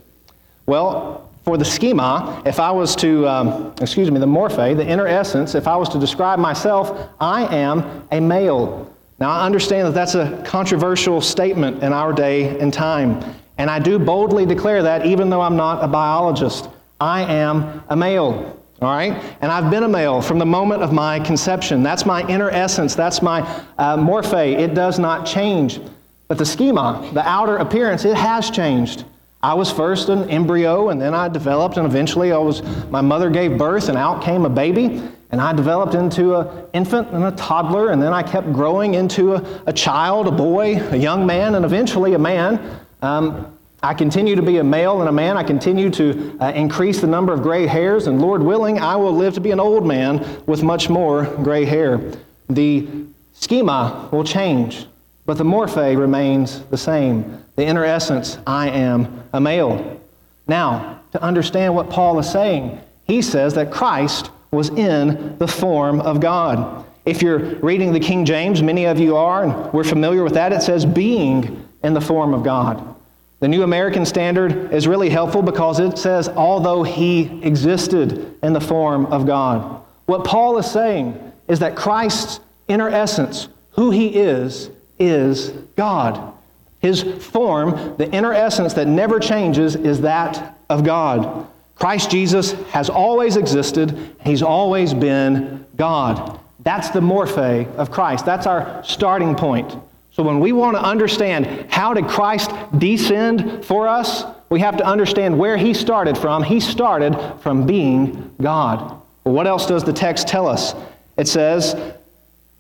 Well, 0.66 1.30
for 1.46 1.56
the 1.56 1.66
schema, 1.66 2.42
if 2.48 2.60
I 2.60 2.72
was 2.72 2.96
to, 2.96 3.28
um, 3.28 3.76
excuse 3.80 4.10
me, 4.10 4.20
the 4.20 4.26
morphe, 4.26 4.76
the 4.76 4.88
inner 4.88 5.06
essence, 5.06 5.54
if 5.54 5.68
I 5.68 5.76
was 5.76 5.90
to 5.90 6.00
describe 6.00 6.40
myself, 6.40 7.12
I 7.22 7.46
am 7.56 8.08
a 8.12 8.20
male. 8.20 8.92
Now, 9.20 9.30
I 9.30 9.46
understand 9.46 9.86
that 9.88 9.94
that's 9.94 10.16
a 10.16 10.42
controversial 10.48 11.22
statement 11.22 11.84
in 11.84 11.94
our 11.94 12.12
day 12.12 12.58
and 12.58 12.74
time. 12.74 13.24
And 13.60 13.70
I 13.70 13.78
do 13.78 14.00
boldly 14.00 14.48
declare 14.48 14.82
that 14.82 15.06
even 15.06 15.30
though 15.30 15.42
I'm 15.42 15.58
not 15.58 15.84
a 15.84 15.88
biologist. 15.88 16.70
I 17.00 17.22
am 17.24 17.84
a 17.90 17.96
male. 17.96 18.54
All 18.82 18.90
right? 18.90 19.24
And 19.42 19.52
I've 19.52 19.72
been 19.72 19.84
a 19.84 19.88
male 19.88 20.22
from 20.22 20.38
the 20.38 20.46
moment 20.46 20.84
of 20.84 20.94
my 20.94 21.20
conception. 21.20 21.82
That's 21.82 22.06
my 22.06 22.28
inner 22.28 22.50
essence. 22.50 22.94
That's 22.94 23.22
my 23.22 23.42
uh, 23.78 23.98
morphe. 23.98 24.60
It 24.60 24.76
does 24.76 25.00
not 25.00 25.26
change. 25.26 25.80
But 26.28 26.38
the 26.38 26.46
schema, 26.46 27.10
the 27.14 27.28
outer 27.28 27.58
appearance, 27.58 28.06
it 28.06 28.16
has 28.16 28.52
changed. 28.52 29.06
I 29.42 29.54
was 29.54 29.72
first 29.72 30.10
an 30.10 30.30
embryo, 30.30 30.90
and 30.90 31.02
then 31.02 31.14
I 31.14 31.28
developed, 31.28 31.78
and 31.78 31.86
eventually 31.86 32.32
I 32.32 32.38
was, 32.38 32.62
my 32.90 33.02
mother 33.02 33.30
gave 33.30 33.58
birth, 33.58 33.88
and 33.88 33.98
out 33.98 34.24
came 34.24 34.46
a 34.46 34.50
baby. 34.50 35.02
And 35.30 35.42
I 35.42 35.54
developed 35.54 35.94
into 35.94 36.36
an 36.36 36.68
infant 36.74 37.10
and 37.10 37.24
a 37.26 37.32
toddler, 37.32 37.90
and 37.92 38.02
then 38.02 38.14
I 38.14 38.24
kept 38.24 38.54
growing 38.54 38.94
into 38.94 39.36
a, 39.36 39.62
a 39.68 39.74
child, 39.74 40.28
a 40.28 40.32
boy, 40.32 40.78
a 40.92 40.96
young 40.96 41.26
man, 41.26 41.56
and 41.56 41.66
eventually 41.66 42.14
a 42.14 42.20
man. 42.20 42.80
Um, 43.02 43.57
I 43.84 43.94
continue 43.94 44.36
to 44.36 44.42
be 44.42 44.58
a 44.58 44.64
male 44.64 45.00
and 45.00 45.10
a 45.10 45.12
man. 45.12 45.38
I 45.38 45.44
continue 45.44 45.90
to 45.92 46.38
uh, 46.40 46.52
increase 46.54 47.00
the 47.00 47.08
number 47.08 47.32
of 47.32 47.44
gray 47.44 47.68
hairs, 47.68 48.08
and 48.08 48.22
Lord 48.22 48.42
willing, 48.42 48.80
I 48.80 48.96
will 48.96 49.14
live 49.14 49.36
to 49.36 49.42
be 49.42 49.52
an 49.52 49.60
old 49.60 49.86
man 49.86 50.26
with 50.48 50.64
much 50.64 50.90
more 50.90 51.26
gray 51.26 51.64
hair. 51.64 52.02
The 52.50 52.88
schema 53.34 54.10
will 54.12 54.24
change, 54.24 54.88
but 55.26 55.38
the 55.38 55.44
morphe 55.44 55.96
remains 55.96 56.62
the 56.66 56.78
same. 56.78 57.44
The 57.56 57.66
inner 57.66 57.86
essence, 57.86 58.40
I 58.48 58.70
am 58.70 59.24
a 59.34 59.40
male. 59.40 60.02
Now, 60.48 61.02
to 61.12 61.22
understand 61.22 61.76
what 61.76 61.90
Paul 61.90 62.18
is 62.20 62.30
saying, 62.32 62.82
he 63.06 63.22
says 63.22 63.54
that 63.54 63.72
Christ 63.72 64.32
was 64.52 64.70
in 64.70 65.38
the 65.38 65.48
form 65.48 66.02
of 66.02 66.20
God. 66.20 66.86
If 67.06 67.22
you're 67.22 67.56
reading 67.58 67.94
the 67.94 68.00
King 68.00 68.26
James, 68.26 68.64
many 68.64 68.86
of 68.86 69.00
you 69.00 69.16
are, 69.16 69.44
and 69.44 69.74
we're 69.74 69.84
familiar 69.84 70.24
with 70.24 70.34
that, 70.34 70.52
it 70.52 70.62
says 70.62 70.86
being 70.86 71.64
in 71.84 71.94
the 71.94 72.02
form 72.02 72.34
of 72.34 72.44
God. 72.44 72.96
The 73.40 73.48
New 73.48 73.62
American 73.62 74.06
Standard 74.06 74.74
is 74.74 74.88
really 74.88 75.10
helpful 75.10 75.44
because 75.44 75.80
it 75.80 75.98
says, 75.98 76.28
although 76.28 76.82
he 76.82 77.42
existed 77.44 78.36
in 78.42 78.54
the 78.54 78.62
form 78.62 79.06
of 79.08 79.28
God. 79.28 79.84
What 80.08 80.24
Paul 80.24 80.58
is 80.58 80.70
saying 80.70 81.34
is 81.48 81.60
that 81.60 81.76
Christ's 81.76 82.40
inner 82.68 82.90
essence, 82.90 83.50
who 83.72 83.92
he 83.92 84.08
is, 84.08 84.72
is 84.98 85.50
God. 85.76 86.34
His 86.80 87.04
form, 87.04 87.96
the 87.98 88.10
inner 88.12 88.34
essence 88.34 88.74
that 88.74 88.88
never 88.88 89.20
changes, 89.20 89.76
is 89.76 90.02
that 90.02 90.58
of 90.70 90.84
God. 90.84 91.48
Christ 91.76 92.10
Jesus 92.10 92.54
has 92.72 92.90
always 92.90 93.38
existed, 93.38 94.16
he's 94.26 94.42
always 94.42 94.96
been 94.96 95.66
God. 95.76 96.40
That's 96.62 96.90
the 96.90 97.02
morphe 97.02 97.72
of 97.76 97.92
Christ. 97.92 98.26
That's 98.26 98.48
our 98.48 98.84
starting 98.84 99.36
point. 99.36 99.78
So 100.18 100.24
when 100.24 100.40
we 100.40 100.52
want 100.52 100.76
to 100.76 100.82
understand 100.82 101.70
how 101.70 101.94
did 101.94 102.08
Christ 102.08 102.50
descend 102.80 103.64
for 103.64 103.88
us, 103.88 104.24
we 104.50 104.60
have 104.62 104.76
to 104.78 104.84
understand 104.84 105.38
where 105.38 105.58
he 105.58 105.76
started 105.76 106.18
from. 106.18 106.42
He 106.42 106.60
started 106.60 107.16
from 107.40 107.68
being 107.68 108.34
God. 108.42 109.00
Well, 109.24 109.36
what 109.36 109.46
else 109.46 109.68
does 109.68 109.84
the 109.84 109.94
text 109.94 110.28
tell 110.28 110.48
us? 110.48 110.74
It 111.18 111.28
says 111.28 111.76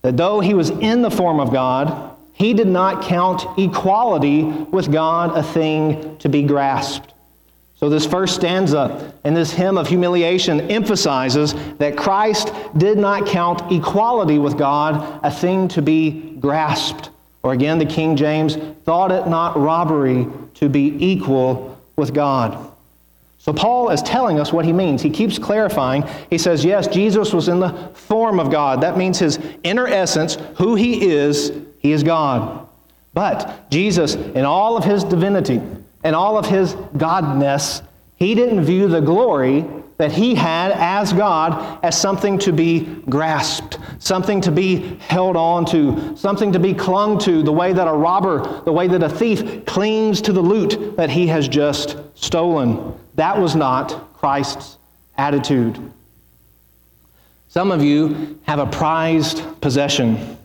that 0.04 0.18
though 0.18 0.40
he 0.40 0.54
was 0.54 0.70
in 0.70 1.02
the 1.02 1.10
form 1.10 1.40
of 1.40 1.52
God, 1.52 2.16
he 2.32 2.54
did 2.54 2.68
not 2.68 3.02
count 3.02 3.44
equality 3.58 4.44
with 4.44 4.92
God 4.92 5.36
a 5.36 5.42
thing 5.42 6.16
to 6.20 6.30
be 6.30 6.44
grasped. 6.44 7.16
So, 7.74 7.90
this 7.90 8.06
first 8.06 8.36
stanza 8.36 9.16
in 9.26 9.34
this 9.34 9.52
hymn 9.52 9.80
of 9.80 9.88
humiliation 9.88 10.62
emphasizes 10.70 11.56
that 11.80 11.98
Christ 11.98 12.54
did 12.78 13.00
not 13.00 13.26
count 13.26 13.72
equality 13.72 14.38
with 14.38 14.60
God 14.60 15.20
a 15.24 15.32
thing 15.32 15.68
to 15.70 15.82
be 15.82 16.36
grasped. 16.40 17.10
Or 17.48 17.54
again, 17.54 17.77
the 17.80 17.86
King 17.86 18.18
James, 18.18 18.58
thought 18.84 19.10
it 19.10 19.25
not 19.25 19.58
robbery 19.58 20.27
to 20.56 20.68
be 20.68 20.94
equal 21.00 21.80
with 21.96 22.13
God. 22.13 22.74
So 23.38 23.54
Paul 23.54 23.89
is 23.89 24.01
telling 24.01 24.38
us 24.38 24.51
what 24.51 24.66
he 24.66 24.74
means. 24.74 25.01
He 25.01 25.10
keeps 25.10 25.39
clarifying. 25.39 26.04
He 26.30 26.38
says, 26.38 26.66
yes, 26.66 26.88
Jesus 26.88 27.32
was 27.32 27.48
in 27.48 27.62
the 27.62 27.72
form 27.94 28.42
of 28.42 28.51
God. 28.51 28.82
That 28.82 28.98
means 28.98 29.18
his 29.18 29.39
inner 29.63 29.88
essence, 29.88 30.38
who 30.58 30.75
he 30.75 31.10
is, 31.10 31.54
he 31.80 31.94
is 31.94 32.04
God. 32.04 32.68
But 33.13 33.72
Jesus, 33.72 34.16
in 34.16 34.44
all 34.44 34.75
of 34.75 34.84
his 34.84 35.06
divinity 35.06 35.62
and 36.04 36.18
all 36.18 36.38
of 36.38 36.48
his 36.48 36.74
godness, 36.75 37.82
he 38.18 38.36
didn't 38.36 38.66
view 38.66 38.89
the 38.89 39.00
glory 39.00 39.66
that 39.98 40.12
he 40.12 40.36
had 40.36 40.72
as 40.72 41.12
God 41.12 41.80
as 41.84 42.00
something 42.00 42.38
to 42.39 42.54
be 42.54 42.82
grasped, 43.10 43.80
something 43.98 44.39
to 44.42 44.51
be 44.51 44.98
held 45.00 45.36
on 45.36 45.66
to, 45.68 46.16
something 46.16 46.51
to 46.51 46.60
be 46.60 46.74
clung 46.74 47.18
to, 47.20 47.42
the 47.42 47.51
way 47.51 47.74
that 47.74 47.88
a 47.88 47.94
robber, 47.94 48.62
the 48.63 48.72
way 48.72 48.88
that 48.88 49.01
a 49.01 49.10
thief 49.10 49.66
clings 49.66 50.22
to 50.22 50.32
the 50.32 50.42
loot 50.42 50.96
that 50.98 51.10
he 51.10 51.27
has 51.27 51.48
just 51.48 51.98
stolen. 52.13 52.94
That 53.16 53.39
was 53.39 53.56
not 53.56 54.13
Christ's 54.13 54.77
attitude. 55.18 55.92
Some 57.48 57.72
of 57.72 57.84
you 57.84 58.39
have 58.44 58.60
a 58.60 58.68
prized 58.68 59.42
possession. 59.62 60.38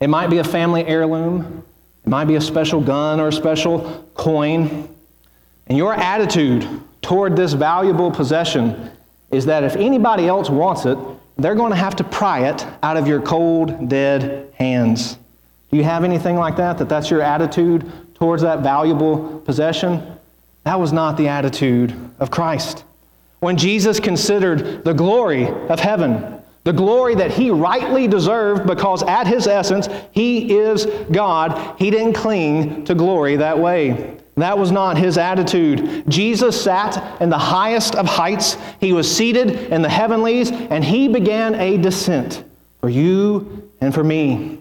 It 0.00 0.08
might 0.08 0.28
be 0.28 0.38
a 0.38 0.44
family 0.44 0.84
heirloom, 0.84 1.64
it 2.04 2.08
might 2.08 2.24
be 2.26 2.34
a 2.34 2.40
special 2.40 2.80
gun 2.80 3.20
or 3.20 3.28
a 3.28 3.32
special 3.32 4.06
coin. 4.14 4.88
And 5.68 5.78
your 5.78 5.94
attitude 5.94 6.68
toward 7.02 7.36
this 7.36 7.52
valuable 7.52 8.10
possession 8.10 8.90
is 9.30 9.46
that 9.46 9.64
if 9.64 9.76
anybody 9.76 10.26
else 10.28 10.48
wants 10.48 10.86
it, 10.86 10.96
they're 11.36 11.54
going 11.54 11.70
to 11.70 11.76
have 11.76 11.96
to 11.96 12.04
pry 12.04 12.48
it 12.48 12.66
out 12.82 12.96
of 12.96 13.06
your 13.06 13.20
cold, 13.20 13.88
dead 13.88 14.52
hands. 14.54 15.18
Do 15.70 15.76
you 15.76 15.84
have 15.84 16.04
anything 16.04 16.36
like 16.36 16.56
that? 16.56 16.78
That 16.78 16.88
that's 16.88 17.10
your 17.10 17.22
attitude 17.22 17.90
towards 18.14 18.42
that 18.42 18.60
valuable 18.60 19.40
possession? 19.40 20.18
That 20.64 20.78
was 20.78 20.92
not 20.92 21.16
the 21.16 21.28
attitude 21.28 21.94
of 22.20 22.30
Christ. 22.30 22.84
When 23.40 23.56
Jesus 23.56 23.98
considered 23.98 24.84
the 24.84 24.92
glory 24.92 25.48
of 25.48 25.80
heaven, 25.80 26.40
the 26.64 26.72
glory 26.72 27.16
that 27.16 27.32
he 27.32 27.50
rightly 27.50 28.06
deserved 28.06 28.66
because 28.66 29.02
at 29.02 29.26
his 29.26 29.48
essence 29.48 29.88
he 30.12 30.56
is 30.58 30.86
God, 31.10 31.76
he 31.78 31.90
didn't 31.90 32.12
cling 32.12 32.84
to 32.84 32.94
glory 32.94 33.36
that 33.36 33.58
way. 33.58 34.18
That 34.36 34.56
was 34.56 34.72
not 34.72 34.96
his 34.96 35.18
attitude. 35.18 36.04
Jesus 36.08 36.62
sat 36.62 37.20
in 37.20 37.28
the 37.28 37.38
highest 37.38 37.94
of 37.94 38.06
heights. 38.06 38.56
He 38.80 38.92
was 38.92 39.14
seated 39.14 39.50
in 39.70 39.82
the 39.82 39.90
heavenlies, 39.90 40.50
and 40.50 40.82
he 40.84 41.08
began 41.08 41.54
a 41.54 41.76
descent 41.76 42.42
for 42.80 42.88
you 42.88 43.70
and 43.80 43.92
for 43.92 44.02
me. 44.02 44.58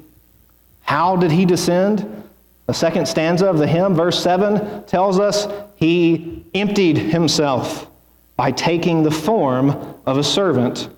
How 0.81 1.15
did 1.15 1.31
he 1.31 1.45
descend? 1.45 2.23
The 2.67 2.73
second 2.73 3.07
stanza 3.07 3.47
of 3.47 3.57
the 3.57 3.67
hymn, 3.67 3.95
verse 3.95 4.21
7, 4.21 4.83
tells 4.85 5.19
us 5.19 5.47
he 5.75 6.43
emptied 6.53 6.97
himself 6.97 7.87
by 8.35 8.51
taking 8.51 9.03
the 9.03 9.11
form 9.11 9.69
of 10.05 10.17
a 10.17 10.23
servant, 10.23 10.89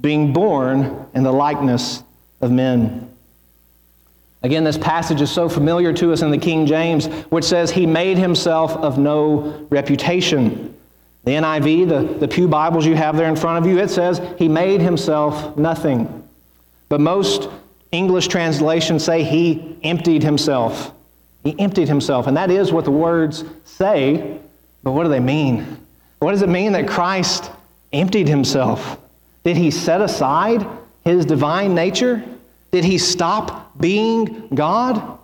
being 0.00 0.32
born 0.32 1.06
in 1.14 1.22
the 1.22 1.32
likeness 1.32 2.02
of 2.40 2.50
men. 2.50 3.11
Again, 4.42 4.64
this 4.64 4.78
passage 4.78 5.20
is 5.20 5.30
so 5.30 5.48
familiar 5.48 5.92
to 5.92 6.12
us 6.12 6.22
in 6.22 6.30
the 6.30 6.38
King 6.38 6.66
James, 6.66 7.06
which 7.30 7.44
says, 7.44 7.70
He 7.70 7.86
made 7.86 8.18
himself 8.18 8.72
of 8.72 8.98
no 8.98 9.66
reputation. 9.70 10.74
The 11.24 11.32
NIV, 11.32 11.88
the, 11.88 12.18
the 12.18 12.28
Pew 12.28 12.48
Bibles 12.48 12.84
you 12.84 12.96
have 12.96 13.16
there 13.16 13.28
in 13.28 13.36
front 13.36 13.64
of 13.64 13.70
you, 13.70 13.78
it 13.78 13.88
says, 13.88 14.20
He 14.38 14.48
made 14.48 14.80
himself 14.80 15.56
nothing. 15.56 16.28
But 16.88 17.00
most 17.00 17.48
English 17.92 18.26
translations 18.28 19.04
say, 19.04 19.22
He 19.22 19.78
emptied 19.84 20.24
himself. 20.24 20.92
He 21.44 21.58
emptied 21.58 21.88
himself. 21.88 22.26
And 22.26 22.36
that 22.36 22.50
is 22.50 22.72
what 22.72 22.84
the 22.84 22.90
words 22.90 23.44
say, 23.64 24.38
but 24.82 24.92
what 24.92 25.04
do 25.04 25.08
they 25.08 25.20
mean? 25.20 25.78
What 26.18 26.32
does 26.32 26.42
it 26.42 26.48
mean 26.48 26.72
that 26.72 26.88
Christ 26.88 27.50
emptied 27.92 28.28
himself? 28.28 28.98
Did 29.44 29.56
he 29.56 29.70
set 29.70 30.00
aside 30.00 30.66
his 31.04 31.24
divine 31.26 31.74
nature? 31.74 32.22
Did 32.72 32.84
he 32.84 32.96
stop 32.96 33.78
being 33.78 34.48
God? 34.54 35.18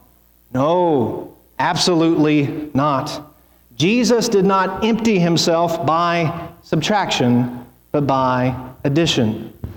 No, 0.53 1.37
absolutely 1.59 2.71
not. 2.75 3.35
Jesus 3.75 4.29
did 4.29 4.45
not 4.45 4.85
empty 4.85 5.19
himself 5.19 5.87
by 5.87 6.51
subtraction, 6.63 7.65
but 7.91 8.07
by 8.07 8.55
addition. 8.85 9.53
Do 9.63 9.69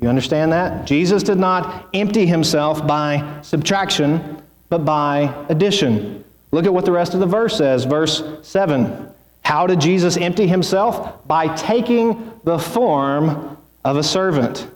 you 0.00 0.08
understand 0.08 0.52
that? 0.52 0.86
Jesus 0.86 1.22
did 1.22 1.38
not 1.38 1.88
empty 1.94 2.26
himself 2.26 2.86
by 2.86 3.40
subtraction, 3.42 4.42
but 4.68 4.84
by 4.84 5.34
addition. 5.48 6.22
Look 6.52 6.66
at 6.66 6.74
what 6.74 6.84
the 6.84 6.92
rest 6.92 7.14
of 7.14 7.20
the 7.20 7.26
verse 7.26 7.56
says, 7.56 7.84
verse 7.84 8.22
7. 8.42 9.10
How 9.42 9.66
did 9.66 9.80
Jesus 9.80 10.18
empty 10.18 10.46
himself? 10.46 11.26
By 11.26 11.54
taking 11.54 12.32
the 12.44 12.58
form 12.58 13.56
of 13.84 13.96
a 13.96 14.02
servant. 14.02 14.68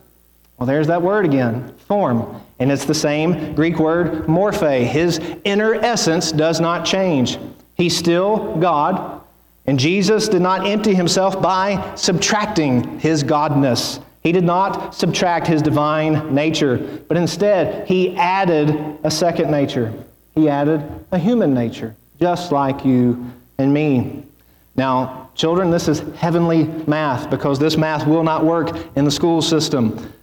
Well, 0.61 0.67
there's 0.67 0.85
that 0.87 1.01
word 1.01 1.25
again, 1.25 1.73
form. 1.87 2.39
And 2.59 2.71
it's 2.71 2.85
the 2.85 2.93
same 2.93 3.55
Greek 3.55 3.79
word, 3.79 4.27
morphe. 4.27 4.85
His 4.85 5.19
inner 5.43 5.73
essence 5.73 6.31
does 6.31 6.59
not 6.59 6.85
change. 6.85 7.39
He's 7.77 7.97
still 7.97 8.57
God. 8.57 9.21
And 9.65 9.79
Jesus 9.79 10.29
did 10.29 10.43
not 10.43 10.67
empty 10.67 10.93
himself 10.93 11.41
by 11.41 11.95
subtracting 11.95 12.99
his 12.99 13.23
godness. 13.23 14.03
He 14.21 14.31
did 14.31 14.43
not 14.43 14.93
subtract 14.93 15.47
his 15.47 15.63
divine 15.63 16.31
nature, 16.31 16.77
but 17.07 17.17
instead, 17.17 17.87
he 17.87 18.15
added 18.15 18.99
a 19.03 19.09
second 19.09 19.49
nature. 19.49 19.91
He 20.35 20.47
added 20.47 20.87
a 21.11 21.17
human 21.17 21.55
nature, 21.55 21.95
just 22.19 22.51
like 22.51 22.85
you 22.85 23.31
and 23.57 23.73
me. 23.73 24.25
Now, 24.75 25.31
children, 25.33 25.71
this 25.71 25.87
is 25.87 26.01
heavenly 26.17 26.65
math 26.85 27.31
because 27.31 27.57
this 27.57 27.77
math 27.77 28.05
will 28.05 28.23
not 28.23 28.45
work 28.45 28.77
in 28.95 29.05
the 29.05 29.11
school 29.11 29.41
system. 29.41 30.13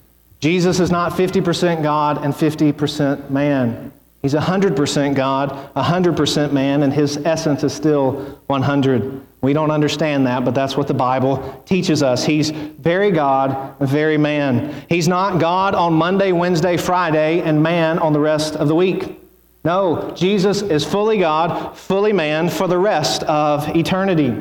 Jesus 0.41 0.79
is 0.79 0.91
not 0.91 1.13
50% 1.13 1.83
God 1.83 2.25
and 2.25 2.33
50% 2.33 3.31
man. 3.31 3.93
He's 4.23 4.35
100% 4.35 5.15
God, 5.15 5.75
100% 5.75 6.53
man, 6.53 6.83
and 6.83 6.93
his 6.93 7.17
essence 7.19 7.63
is 7.63 7.73
still 7.73 8.41
100. 8.47 9.23
We 9.41 9.53
don't 9.53 9.71
understand 9.71 10.27
that, 10.27 10.45
but 10.45 10.55
that's 10.55 10.77
what 10.77 10.89
the 10.89 10.95
Bible 10.95 11.63
teaches 11.67 12.03
us. 12.03 12.25
He's 12.25 12.51
very 12.51 13.13
God, 13.13 13.77
very 13.79 14.19
man. 14.19 14.85
He's 14.89 15.07
not 15.07 15.41
God 15.41 15.75
on 15.75 15.93
Monday, 15.93 16.33
Wednesday, 16.33 16.77
Friday, 16.77 17.41
and 17.43 17.63
man 17.63 18.01
on 18.01 18.13
the 18.13 18.19
rest 18.19 18.57
of 18.57 18.67
the 18.67 18.75
week. 18.75 19.21
No, 19.65 20.13
Jesus 20.17 20.63
is 20.63 20.85
fully 20.85 21.19
God, 21.19 21.77
fully 21.77 22.13
man 22.13 22.49
for 22.49 22.67
the 22.67 22.79
rest 22.79 23.23
of 23.25 23.69
eternity. 23.77 24.37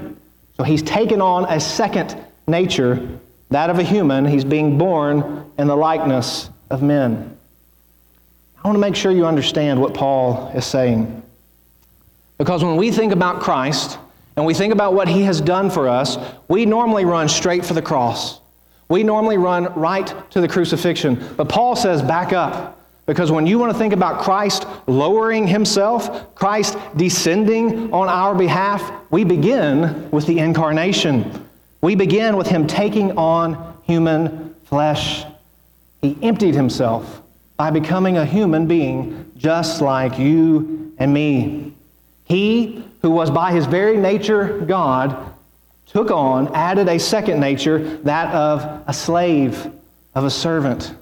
So 0.57 0.63
he's 0.63 0.81
taken 0.81 1.21
on 1.21 1.45
a 1.45 1.59
second 1.59 2.17
nature, 2.47 3.07
that 3.49 3.69
of 3.69 3.77
a 3.77 3.83
human. 3.83 4.25
He's 4.25 4.45
being 4.45 4.79
born 4.79 5.46
in 5.57 5.67
the 5.67 5.75
likeness 5.75 6.49
of 6.69 6.81
men. 6.81 7.37
I 8.63 8.67
want 8.67 8.75
to 8.75 8.81
make 8.81 8.95
sure 8.95 9.11
you 9.11 9.25
understand 9.25 9.79
what 9.79 9.93
Paul 9.93 10.51
is 10.55 10.65
saying. 10.65 11.23
Because 12.37 12.63
when 12.63 12.75
we 12.75 12.91
think 12.91 13.13
about 13.13 13.41
Christ 13.41 13.97
and 14.35 14.45
we 14.45 14.53
think 14.53 14.73
about 14.73 14.93
what 14.93 15.07
he 15.07 15.23
has 15.23 15.41
done 15.41 15.69
for 15.69 15.87
us, 15.87 16.17
we 16.47 16.65
normally 16.65 17.05
run 17.05 17.29
straight 17.29 17.65
for 17.65 17.73
the 17.73 17.81
cross. 17.81 18.41
We 18.89 19.03
normally 19.03 19.37
run 19.37 19.73
right 19.73 20.13
to 20.31 20.41
the 20.41 20.47
crucifixion. 20.47 21.33
But 21.35 21.49
Paul 21.49 21.75
says, 21.75 22.01
back 22.01 22.33
up. 22.33 22.75
Because 23.05 23.31
when 23.31 23.47
you 23.47 23.57
want 23.57 23.71
to 23.71 23.77
think 23.77 23.93
about 23.93 24.21
Christ 24.21 24.67
lowering 24.85 25.47
himself, 25.47 26.35
Christ 26.35 26.77
descending 26.97 27.93
on 27.93 28.09
our 28.09 28.35
behalf, 28.35 28.91
we 29.09 29.23
begin 29.23 30.11
with 30.11 30.27
the 30.27 30.39
incarnation. 30.39 31.47
We 31.81 31.95
begin 31.95 32.35
with 32.35 32.47
him 32.47 32.67
taking 32.67 33.17
on 33.17 33.77
human 33.83 34.53
flesh. 34.65 35.23
He 36.07 36.17
emptied 36.25 36.55
himself 36.55 37.21
by 37.57 37.69
becoming 37.69 38.17
a 38.17 38.25
human 38.25 38.65
being 38.65 39.29
just 39.35 39.81
like 39.81 40.17
you 40.17 40.95
and 40.97 41.13
me. 41.13 41.73
He, 42.23 42.81
who 43.01 43.11
was 43.11 43.29
by 43.29 43.51
his 43.51 43.65
very 43.65 43.97
nature 43.97 44.59
God, 44.59 45.33
took 45.85 46.09
on, 46.09 46.55
added 46.55 46.87
a 46.87 46.97
second 46.97 47.41
nature, 47.41 47.97
that 48.03 48.33
of 48.33 48.83
a 48.87 48.93
slave, 48.93 49.69
of 50.15 50.23
a 50.23 50.29
servant. 50.29 50.95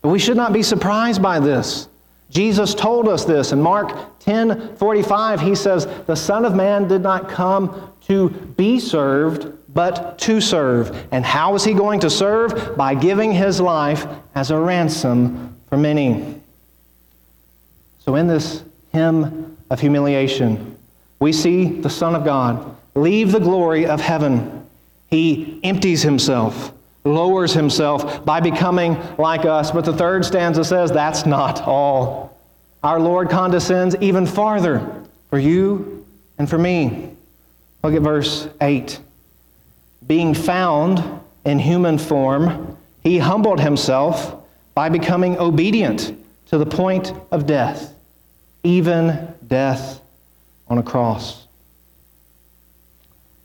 But 0.00 0.08
we 0.08 0.18
should 0.18 0.38
not 0.38 0.54
be 0.54 0.62
surprised 0.62 1.20
by 1.20 1.38
this. 1.38 1.88
Jesus 2.30 2.74
told 2.74 3.08
us 3.08 3.26
this 3.26 3.52
in 3.52 3.60
Mark 3.60 4.18
10 4.20 4.76
45. 4.76 5.42
He 5.42 5.54
says, 5.54 5.86
The 6.06 6.16
Son 6.16 6.46
of 6.46 6.54
Man 6.54 6.88
did 6.88 7.02
not 7.02 7.28
come 7.28 7.92
to 8.06 8.30
be 8.30 8.80
served, 8.80 9.52
but 9.74 10.18
to 10.18 10.40
serve. 10.40 11.06
And 11.12 11.24
how 11.24 11.54
is 11.54 11.64
he 11.64 11.74
going 11.74 12.00
to 12.00 12.10
serve? 12.10 12.76
By 12.76 12.94
giving 12.94 13.32
his 13.32 13.60
life 13.60 14.06
as 14.34 14.50
a 14.50 14.58
ransom 14.58 15.56
for 15.68 15.76
many. 15.76 16.40
So, 18.00 18.16
in 18.16 18.26
this 18.26 18.64
hymn 18.92 19.56
of 19.70 19.80
humiliation, 19.80 20.76
we 21.20 21.32
see 21.32 21.66
the 21.66 21.90
Son 21.90 22.14
of 22.14 22.24
God 22.24 22.76
leave 22.94 23.32
the 23.32 23.40
glory 23.40 23.86
of 23.86 24.00
heaven. 24.00 24.66
He 25.08 25.60
empties 25.62 26.02
himself, 26.02 26.72
lowers 27.04 27.52
himself 27.52 28.24
by 28.24 28.40
becoming 28.40 28.98
like 29.18 29.44
us. 29.44 29.70
But 29.70 29.84
the 29.84 29.92
third 29.92 30.24
stanza 30.24 30.64
says 30.64 30.90
that's 30.90 31.24
not 31.24 31.62
all. 31.62 32.38
Our 32.82 32.98
Lord 32.98 33.30
condescends 33.30 33.94
even 34.00 34.26
farther 34.26 35.04
for 35.30 35.38
you 35.38 36.04
and 36.38 36.50
for 36.50 36.58
me. 36.58 37.10
Look 37.84 37.94
at 37.94 38.02
verse 38.02 38.48
8. 38.60 38.98
Being 40.12 40.34
found 40.34 41.02
in 41.46 41.58
human 41.58 41.96
form, 41.96 42.76
he 43.02 43.16
humbled 43.16 43.60
himself 43.60 44.44
by 44.74 44.90
becoming 44.90 45.38
obedient 45.38 46.14
to 46.48 46.58
the 46.58 46.66
point 46.66 47.14
of 47.30 47.46
death, 47.46 47.94
even 48.62 49.34
death 49.46 50.02
on 50.68 50.76
a 50.76 50.82
cross. 50.82 51.46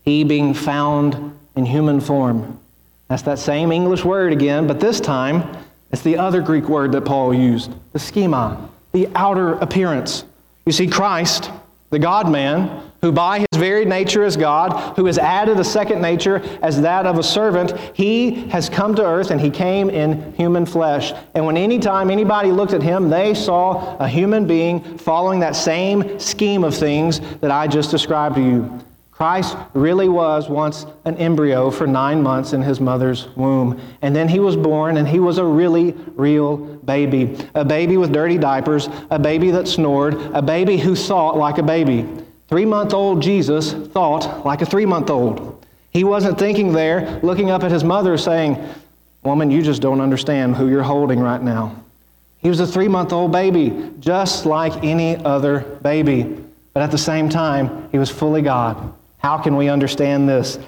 He 0.04 0.24
being 0.24 0.52
found 0.52 1.38
in 1.56 1.64
human 1.64 2.02
form. 2.02 2.60
That's 3.08 3.22
that 3.22 3.38
same 3.38 3.72
English 3.72 4.04
word 4.04 4.34
again, 4.34 4.66
but 4.66 4.78
this 4.78 5.00
time 5.00 5.56
it's 5.90 6.02
the 6.02 6.18
other 6.18 6.42
Greek 6.42 6.68
word 6.68 6.92
that 6.92 7.06
Paul 7.06 7.32
used, 7.32 7.72
the 7.94 7.98
schema, 7.98 8.68
the 8.92 9.08
outer 9.14 9.54
appearance. 9.54 10.22
You 10.66 10.72
see, 10.72 10.86
Christ, 10.86 11.50
the 11.88 11.98
God 11.98 12.30
man, 12.30 12.87
who 13.00 13.12
by 13.12 13.38
his 13.38 13.46
very 13.54 13.84
nature 13.84 14.24
is 14.24 14.36
God, 14.36 14.96
who 14.96 15.06
has 15.06 15.18
added 15.18 15.58
a 15.58 15.64
second 15.64 16.02
nature 16.02 16.42
as 16.62 16.80
that 16.80 17.06
of 17.06 17.18
a 17.18 17.22
servant, 17.22 17.78
he 17.94 18.48
has 18.48 18.68
come 18.68 18.94
to 18.96 19.04
earth 19.04 19.30
and 19.30 19.40
he 19.40 19.50
came 19.50 19.88
in 19.88 20.32
human 20.34 20.66
flesh. 20.66 21.12
And 21.34 21.46
when 21.46 21.56
any 21.56 21.78
time 21.78 22.10
anybody 22.10 22.50
looked 22.50 22.72
at 22.72 22.82
him, 22.82 23.08
they 23.08 23.34
saw 23.34 23.96
a 23.98 24.08
human 24.08 24.46
being 24.46 24.98
following 24.98 25.40
that 25.40 25.54
same 25.54 26.18
scheme 26.18 26.64
of 26.64 26.74
things 26.74 27.20
that 27.40 27.50
I 27.50 27.68
just 27.68 27.90
described 27.90 28.34
to 28.36 28.42
you. 28.42 28.80
Christ 29.12 29.56
really 29.74 30.08
was 30.08 30.48
once 30.48 30.86
an 31.04 31.16
embryo 31.16 31.72
for 31.72 31.88
nine 31.88 32.22
months 32.22 32.52
in 32.52 32.62
his 32.62 32.78
mother's 32.78 33.26
womb. 33.34 33.80
And 34.00 34.14
then 34.14 34.28
he 34.28 34.38
was 34.38 34.56
born, 34.56 34.96
and 34.96 35.08
he 35.08 35.18
was 35.18 35.38
a 35.38 35.44
really 35.44 35.90
real 36.14 36.56
baby. 36.56 37.36
A 37.56 37.64
baby 37.64 37.96
with 37.96 38.12
dirty 38.12 38.38
diapers, 38.38 38.88
a 39.10 39.18
baby 39.18 39.50
that 39.50 39.66
snored, 39.66 40.14
a 40.34 40.40
baby 40.40 40.76
who 40.76 40.94
thought 40.94 41.36
like 41.36 41.58
a 41.58 41.64
baby. 41.64 42.06
Three 42.48 42.64
month 42.64 42.94
old 42.94 43.22
Jesus 43.22 43.72
thought 43.72 44.44
like 44.44 44.62
a 44.62 44.66
three 44.66 44.86
month 44.86 45.10
old. 45.10 45.64
He 45.90 46.04
wasn't 46.04 46.38
thinking 46.38 46.72
there, 46.72 47.20
looking 47.22 47.50
up 47.50 47.62
at 47.62 47.70
his 47.70 47.84
mother, 47.84 48.16
saying, 48.16 48.62
Woman, 49.22 49.50
you 49.50 49.62
just 49.62 49.82
don't 49.82 50.00
understand 50.00 50.56
who 50.56 50.68
you're 50.68 50.82
holding 50.82 51.20
right 51.20 51.42
now. 51.42 51.84
He 52.38 52.48
was 52.48 52.60
a 52.60 52.66
three 52.66 52.88
month 52.88 53.12
old 53.12 53.32
baby, 53.32 53.90
just 54.00 54.46
like 54.46 54.84
any 54.84 55.16
other 55.16 55.60
baby. 55.82 56.44
But 56.72 56.82
at 56.82 56.90
the 56.90 56.98
same 56.98 57.28
time, 57.28 57.88
he 57.90 57.98
was 57.98 58.10
fully 58.10 58.42
God. 58.42 58.94
How 59.18 59.38
can 59.38 59.56
we 59.56 59.68
understand 59.68 60.28
this? 60.28 60.58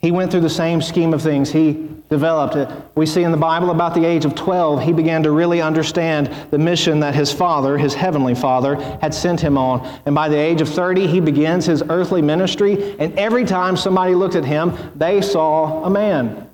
He 0.00 0.12
went 0.12 0.30
through 0.30 0.42
the 0.42 0.50
same 0.50 0.80
scheme 0.80 1.12
of 1.12 1.22
things. 1.22 1.50
He 1.50 1.88
developed 2.08 2.54
it. 2.54 2.68
We 2.94 3.04
see 3.04 3.24
in 3.24 3.32
the 3.32 3.36
Bible 3.36 3.70
about 3.70 3.94
the 3.94 4.04
age 4.04 4.24
of 4.24 4.34
12, 4.34 4.82
he 4.82 4.92
began 4.92 5.22
to 5.24 5.32
really 5.32 5.60
understand 5.60 6.30
the 6.50 6.58
mission 6.58 7.00
that 7.00 7.14
his 7.14 7.32
father, 7.32 7.76
his 7.76 7.94
heavenly 7.94 8.34
father, 8.34 8.76
had 9.00 9.12
sent 9.12 9.40
him 9.40 9.58
on. 9.58 9.86
And 10.06 10.14
by 10.14 10.28
the 10.28 10.36
age 10.36 10.60
of 10.60 10.68
30, 10.68 11.06
he 11.08 11.20
begins 11.20 11.66
his 11.66 11.82
earthly 11.88 12.22
ministry. 12.22 12.96
And 12.98 13.18
every 13.18 13.44
time 13.44 13.76
somebody 13.76 14.14
looked 14.14 14.36
at 14.36 14.44
him, 14.44 14.76
they 14.94 15.20
saw 15.20 15.84
a 15.84 15.90
man. 15.90 16.48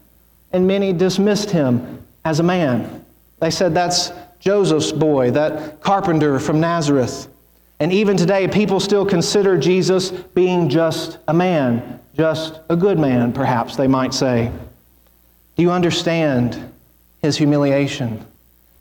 And 0.52 0.66
many 0.66 0.92
dismissed 0.92 1.50
him 1.50 2.02
as 2.24 2.40
a 2.40 2.44
man. 2.44 3.04
They 3.40 3.50
said 3.50 3.74
that's 3.74 4.10
Joseph's 4.40 4.92
boy, 4.92 5.30
that 5.32 5.80
carpenter 5.80 6.38
from 6.38 6.60
Nazareth. 6.60 7.28
And 7.80 7.92
even 7.92 8.16
today, 8.16 8.48
people 8.48 8.80
still 8.80 9.04
consider 9.04 9.58
Jesus 9.58 10.10
being 10.10 10.68
just 10.68 11.18
a 11.28 11.34
man, 11.34 12.00
just 12.16 12.60
a 12.68 12.76
good 12.76 12.98
man, 12.98 13.32
perhaps 13.32 13.76
they 13.76 13.86
might 13.86 14.14
say. 14.14 14.50
Do 15.56 15.62
you 15.62 15.70
understand 15.70 16.72
his 17.22 17.36
humiliation? 17.36 18.24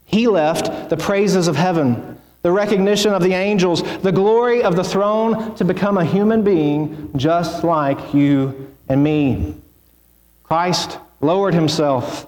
He 0.04 0.28
left 0.28 0.90
the 0.90 0.96
praises 0.96 1.48
of 1.48 1.56
heaven, 1.56 2.18
the 2.42 2.52
recognition 2.52 3.12
of 3.12 3.22
the 3.22 3.32
angels, 3.32 3.82
the 4.00 4.12
glory 4.12 4.62
of 4.62 4.76
the 4.76 4.84
throne 4.84 5.54
to 5.56 5.64
become 5.64 5.98
a 5.98 6.04
human 6.04 6.42
being 6.42 7.10
just 7.16 7.64
like 7.64 8.14
you 8.14 8.72
and 8.88 9.02
me. 9.02 9.54
Christ 10.42 10.98
lowered 11.20 11.54
himself. 11.54 12.26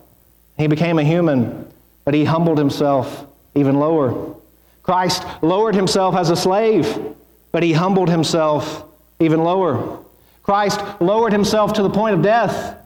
He 0.57 0.67
became 0.67 0.99
a 0.99 1.05
human, 1.05 1.71
but 2.05 2.15
he 2.15 2.25
humbled 2.25 2.59
himself 2.59 3.27
even 3.55 3.79
lower. 3.79 4.35
Christ 4.83 5.25
lowered 5.43 5.75
himself 5.75 6.15
as 6.15 6.31
a 6.31 6.37
slave, 6.37 7.15
but 7.53 7.63
he 7.63 7.73
humbled 7.73 8.09
himself 8.09 8.85
even 9.21 9.43
lower. 9.43 9.99
Christ 10.47 10.81
lowered 11.01 11.33
himself 11.33 11.73
to 11.73 11.83
the 11.83 11.91
point 11.91 12.15
of 12.15 12.23
death, 12.23 12.79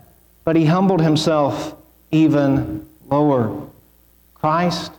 but 0.44 0.56
he 0.56 0.64
humbled 0.64 1.02
himself 1.02 1.76
even 2.10 2.88
lower. 3.10 3.68
Christ 4.32 4.92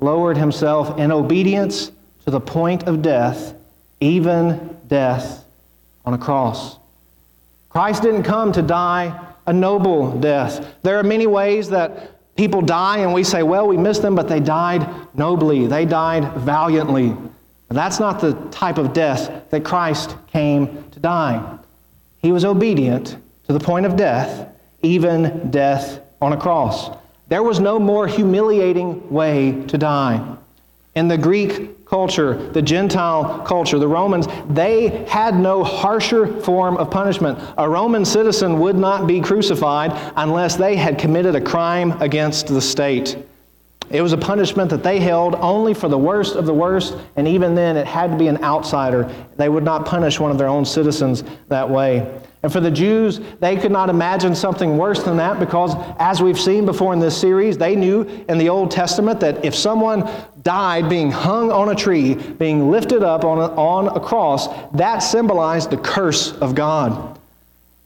lowered 0.00 0.36
himself 0.36 0.98
in 0.98 1.12
obedience 1.12 1.92
to 2.24 2.32
the 2.32 2.40
point 2.40 2.82
of 2.88 3.02
death, 3.02 3.54
even 4.00 4.76
death 4.88 5.44
on 6.04 6.12
a 6.12 6.18
cross. 6.18 6.78
Christ 7.68 8.02
didn't 8.02 8.24
come 8.24 8.50
to 8.50 8.62
die 8.62 9.16
a 9.46 9.52
noble 9.52 10.18
death. 10.18 10.74
There 10.82 10.98
are 10.98 11.04
many 11.04 11.28
ways 11.28 11.70
that 11.70 12.34
people 12.34 12.62
die, 12.62 12.98
and 12.98 13.14
we 13.14 13.22
say, 13.22 13.44
well, 13.44 13.68
we 13.68 13.76
miss 13.76 14.00
them, 14.00 14.16
but 14.16 14.26
they 14.26 14.40
died 14.40 14.84
nobly, 15.14 15.68
they 15.68 15.84
died 15.84 16.32
valiantly. 16.34 17.16
But 17.68 17.76
that's 17.76 18.00
not 18.00 18.20
the 18.20 18.32
type 18.50 18.76
of 18.76 18.92
death 18.92 19.50
that 19.50 19.62
Christ 19.62 20.16
came 20.32 20.90
to 20.90 20.98
die. 20.98 21.57
He 22.20 22.32
was 22.32 22.44
obedient 22.44 23.16
to 23.46 23.52
the 23.52 23.60
point 23.60 23.86
of 23.86 23.96
death, 23.96 24.48
even 24.82 25.50
death 25.50 26.00
on 26.20 26.32
a 26.32 26.36
cross. 26.36 26.90
There 27.28 27.42
was 27.42 27.60
no 27.60 27.78
more 27.78 28.06
humiliating 28.06 29.10
way 29.10 29.64
to 29.66 29.78
die. 29.78 30.36
In 30.94 31.08
the 31.08 31.18
Greek 31.18 31.86
culture, 31.86 32.50
the 32.52 32.62
Gentile 32.62 33.40
culture, 33.46 33.78
the 33.78 33.88
Romans, 33.88 34.26
they 34.48 35.04
had 35.06 35.38
no 35.38 35.62
harsher 35.62 36.40
form 36.40 36.76
of 36.76 36.90
punishment. 36.90 37.38
A 37.56 37.68
Roman 37.68 38.04
citizen 38.04 38.58
would 38.58 38.76
not 38.76 39.06
be 39.06 39.20
crucified 39.20 39.92
unless 40.16 40.56
they 40.56 40.76
had 40.76 40.98
committed 40.98 41.34
a 41.34 41.40
crime 41.40 41.92
against 42.02 42.48
the 42.48 42.60
state. 42.60 43.16
It 43.90 44.02
was 44.02 44.12
a 44.12 44.18
punishment 44.18 44.70
that 44.70 44.82
they 44.82 45.00
held 45.00 45.34
only 45.36 45.72
for 45.72 45.88
the 45.88 45.98
worst 45.98 46.36
of 46.36 46.44
the 46.46 46.52
worst, 46.52 46.96
and 47.16 47.26
even 47.26 47.54
then 47.54 47.76
it 47.76 47.86
had 47.86 48.10
to 48.10 48.16
be 48.16 48.28
an 48.28 48.42
outsider. 48.44 49.10
They 49.36 49.48
would 49.48 49.64
not 49.64 49.86
punish 49.86 50.20
one 50.20 50.30
of 50.30 50.38
their 50.38 50.48
own 50.48 50.64
citizens 50.64 51.24
that 51.48 51.68
way. 51.68 52.20
And 52.42 52.52
for 52.52 52.60
the 52.60 52.70
Jews, 52.70 53.20
they 53.40 53.56
could 53.56 53.72
not 53.72 53.90
imagine 53.90 54.34
something 54.34 54.78
worse 54.78 55.02
than 55.02 55.16
that 55.16 55.40
because, 55.40 55.74
as 55.98 56.22
we've 56.22 56.38
seen 56.38 56.66
before 56.66 56.92
in 56.92 57.00
this 57.00 57.18
series, 57.18 57.58
they 57.58 57.74
knew 57.74 58.02
in 58.28 58.38
the 58.38 58.48
Old 58.48 58.70
Testament 58.70 59.18
that 59.20 59.44
if 59.44 59.54
someone 59.54 60.08
died 60.42 60.88
being 60.88 61.10
hung 61.10 61.50
on 61.50 61.70
a 61.70 61.74
tree, 61.74 62.14
being 62.14 62.70
lifted 62.70 63.02
up 63.02 63.24
on 63.24 63.38
a, 63.38 63.54
on 63.56 63.88
a 63.88 64.00
cross, 64.00 64.48
that 64.72 64.98
symbolized 64.98 65.70
the 65.70 65.78
curse 65.78 66.32
of 66.34 66.54
God. 66.54 67.17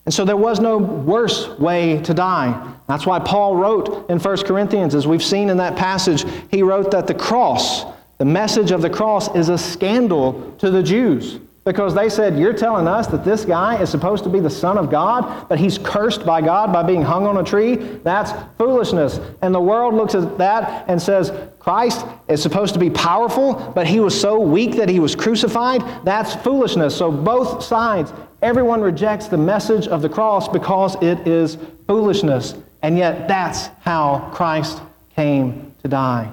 And 0.05 0.13
so 0.13 0.25
there 0.25 0.37
was 0.37 0.59
no 0.59 0.79
worse 0.79 1.49
way 1.59 2.01
to 2.03 2.13
die. 2.13 2.75
That's 2.89 3.07
why 3.07 3.21
Paul 3.21 3.57
wrote 3.57 4.11
in 4.11 4.19
1 4.19 4.37
Corinthians, 4.39 4.95
as 4.95 5.07
we've 5.07 5.23
seen 5.23 5.49
in 5.49 5.57
that 5.59 5.77
passage, 5.77 6.25
he 6.51 6.63
wrote 6.63 6.91
that 6.91 7.07
the 7.07 7.15
cross, 7.15 7.85
the 8.19 8.25
message 8.25 8.73
of 8.73 8.83
the 8.83 8.91
cross, 8.91 9.35
is 9.35 9.49
a 9.49 9.57
scandal 9.57 10.53
to 10.59 10.71
the 10.71 10.83
Jews. 10.83 11.39
Because 11.65 11.95
they 11.95 12.09
said, 12.09 12.37
You're 12.37 12.53
telling 12.53 12.89
us 12.89 13.07
that 13.07 13.25
this 13.25 13.45
guy 13.45 13.81
is 13.81 13.89
supposed 13.89 14.25
to 14.25 14.31
be 14.31 14.41
the 14.41 14.51
Son 14.51 14.77
of 14.77 14.91
God, 14.91 15.49
but 15.49 15.61
he's 15.61 15.79
cursed 15.79 16.27
by 16.27 16.41
God 16.41 16.73
by 16.73 16.83
being 16.83 17.03
hung 17.03 17.25
on 17.25 17.37
a 17.37 17.45
tree? 17.45 17.77
That's 17.77 18.33
foolishness. 18.59 19.21
And 19.43 19.55
the 19.55 19.61
world 19.61 19.95
looks 19.95 20.17
at 20.17 20.39
that 20.39 20.85
and 20.89 21.01
says, 21.01 21.33
Christ 21.61 22.05
is 22.27 22.43
supposed 22.43 22.75
to 22.75 22.81
be 22.81 22.91
powerful, 22.91 23.73
but 23.77 23.87
he 23.87 24.01
was 24.01 24.21
so 24.21 24.41
weak 24.41 24.75
that 24.75 24.89
he 24.89 24.99
was 24.99 25.15
crucified? 25.15 25.83
That's 26.05 26.35
foolishness. 26.35 26.97
So 26.97 27.13
both 27.13 27.63
sides, 27.63 28.13
everyone 28.43 28.81
rejects 28.81 29.29
the 29.29 29.39
message 29.39 29.89
of 29.89 30.03
the 30.03 30.09
cross 30.09 30.49
because 30.49 30.97
it 31.03 31.27
is 31.27 31.57
foolishness. 31.87 32.55
And 32.83 32.99
yet, 32.99 33.29
that's 33.29 33.69
how 33.81 34.31
Christ 34.35 34.83
came 35.15 35.75
to 35.83 35.89
die. 35.89 36.31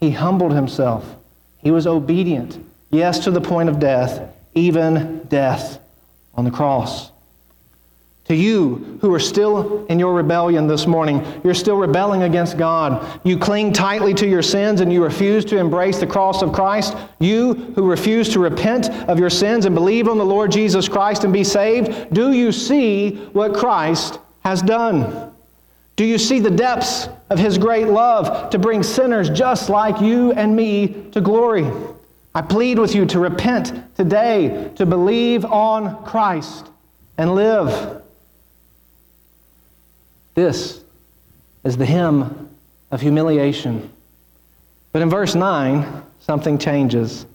He 0.00 0.10
humbled 0.10 0.52
himself, 0.52 1.16
he 1.58 1.70
was 1.70 1.86
obedient, 1.86 2.64
yes, 2.90 3.18
to 3.24 3.30
the 3.30 3.40
point 3.40 3.68
of 3.68 3.80
death 3.80 4.34
even 4.58 5.20
death 5.28 5.80
on 6.34 6.44
the 6.44 6.50
cross. 6.50 7.10
To 8.28 8.34
you 8.34 8.98
who 9.00 9.12
are 9.14 9.20
still 9.20 9.86
in 9.86 9.98
your 9.98 10.12
rebellion 10.12 10.66
this 10.66 10.86
morning, 10.86 11.26
you're 11.42 11.54
still 11.54 11.76
rebelling 11.76 12.24
against 12.24 12.58
God. 12.58 13.20
You 13.24 13.38
cling 13.38 13.72
tightly 13.72 14.12
to 14.14 14.28
your 14.28 14.42
sins 14.42 14.82
and 14.82 14.92
you 14.92 15.02
refuse 15.02 15.46
to 15.46 15.56
embrace 15.56 15.98
the 15.98 16.06
cross 16.06 16.42
of 16.42 16.52
Christ. 16.52 16.94
You 17.20 17.54
who 17.54 17.88
refuse 17.88 18.28
to 18.34 18.38
repent 18.38 18.90
of 19.08 19.18
your 19.18 19.30
sins 19.30 19.64
and 19.64 19.74
believe 19.74 20.08
on 20.08 20.18
the 20.18 20.26
Lord 20.26 20.52
Jesus 20.52 20.90
Christ 20.90 21.24
and 21.24 21.32
be 21.32 21.42
saved, 21.42 22.12
do 22.12 22.32
you 22.32 22.52
see 22.52 23.16
what 23.32 23.54
Christ 23.54 24.20
has 24.44 24.60
done? 24.60 25.32
Do 25.96 26.04
you 26.04 26.18
see 26.18 26.38
the 26.38 26.50
depths 26.50 27.08
of 27.30 27.38
his 27.38 27.56
great 27.56 27.88
love 27.88 28.50
to 28.50 28.58
bring 28.58 28.82
sinners 28.82 29.30
just 29.30 29.70
like 29.70 30.02
you 30.02 30.32
and 30.32 30.54
me 30.54 30.88
to 31.12 31.22
glory? 31.22 31.66
I 32.34 32.42
plead 32.42 32.78
with 32.78 32.94
you 32.94 33.06
to 33.06 33.20
repent 33.20 33.96
today, 33.96 34.70
to 34.76 34.84
believe 34.84 35.46
on 35.46 36.04
Christ 36.04 36.68
and 37.16 37.34
live. 37.34 38.02
This 40.38 40.80
is 41.64 41.76
the 41.76 41.84
hymn 41.84 42.48
of 42.92 43.00
humiliation. 43.00 43.90
But 44.92 45.02
in 45.02 45.10
verse 45.10 45.34
9, 45.34 46.04
something 46.20 46.58
changes. 46.58 47.26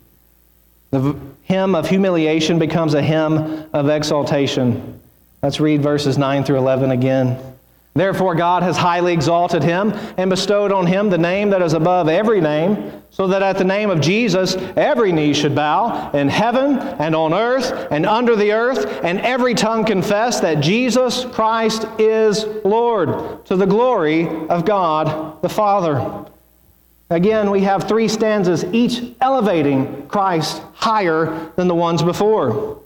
The 0.92 1.14
hymn 1.42 1.76
of 1.76 1.90
humiliation 1.90 2.60
becomes 2.60 2.94
a 2.94 3.02
hymn 3.02 3.68
of 3.74 3.90
exaltation. 3.90 5.02
Let's 5.42 5.60
read 5.60 5.84
verses 5.84 6.18
9 6.18 6.46
through 6.46 6.60
11 6.60 6.92
again. 6.92 7.53
Therefore, 7.96 8.34
God 8.34 8.64
has 8.64 8.76
highly 8.76 9.14
exalted 9.14 9.62
him 9.62 9.94
and 10.18 10.30
bestowed 10.30 10.72
on 10.72 10.88
him 10.88 11.10
the 11.10 11.18
name 11.18 11.52
that 11.52 11.62
is 11.62 11.74
above 11.74 12.10
every 12.10 12.42
name, 12.42 13.04
so 13.12 13.28
that 13.28 13.44
at 13.44 13.60
the 13.60 13.64
name 13.64 13.92
of 13.92 14.02
Jesus 14.02 14.56
every 14.76 15.12
knee 15.12 15.34
should 15.36 15.54
bow 15.54 16.10
in 16.12 16.28
heaven 16.28 16.80
and 16.80 17.16
on 17.16 17.36
earth 17.36 17.72
and 17.92 18.08
under 18.08 18.36
the 18.36 18.52
earth, 18.52 19.02
and 19.04 19.20
every 19.22 19.54
tongue 19.54 19.86
confess 19.86 20.40
that 20.40 20.60
Jesus 20.60 21.26
Christ 21.26 21.86
is 22.00 22.46
Lord, 22.66 23.46
to 23.46 23.56
the 23.56 23.68
glory 23.68 24.28
of 24.48 24.66
God 24.66 25.40
the 25.44 25.50
Father. 25.50 26.26
Again, 27.12 27.52
we 27.52 27.62
have 27.62 27.88
three 27.88 28.08
stanzas, 28.08 28.64
each 28.74 29.14
elevating 29.22 30.08
Christ 30.08 30.64
higher 30.74 31.52
than 31.56 31.68
the 31.68 31.76
ones 31.76 32.02
before. 32.02 32.82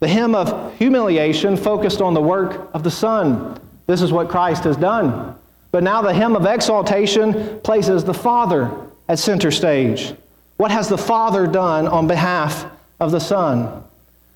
The 0.00 0.08
hymn 0.08 0.34
of 0.34 0.74
humiliation 0.78 1.56
focused 1.56 2.00
on 2.00 2.14
the 2.14 2.20
work 2.20 2.68
of 2.74 2.82
the 2.82 2.90
Son 2.90 3.60
this 3.92 4.00
is 4.00 4.10
what 4.10 4.30
Christ 4.30 4.64
has 4.64 4.78
done. 4.78 5.36
But 5.70 5.82
now 5.82 6.00
the 6.00 6.14
hymn 6.14 6.34
of 6.34 6.46
exaltation 6.46 7.60
places 7.60 8.04
the 8.04 8.14
Father 8.14 8.74
at 9.06 9.18
center 9.18 9.50
stage. 9.50 10.14
What 10.56 10.70
has 10.70 10.88
the 10.88 10.96
Father 10.96 11.46
done 11.46 11.86
on 11.86 12.06
behalf 12.06 12.64
of 12.98 13.10
the 13.10 13.20
Son? 13.20 13.84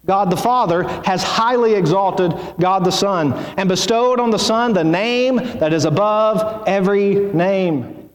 God 0.05 0.31
the 0.31 0.37
Father 0.37 0.83
has 1.05 1.23
highly 1.23 1.75
exalted 1.75 2.35
God 2.61 2.85
the 2.85 2.93
Son 2.93 3.33
and 3.57 3.67
bestowed 3.67 4.21
on 4.21 4.31
the 4.31 4.39
Son 4.39 4.75
the 4.75 4.85
name 4.85 5.37
that 5.37 5.73
is 5.73 5.87
above 5.87 6.69
every 6.69 7.15
name. 7.15 8.11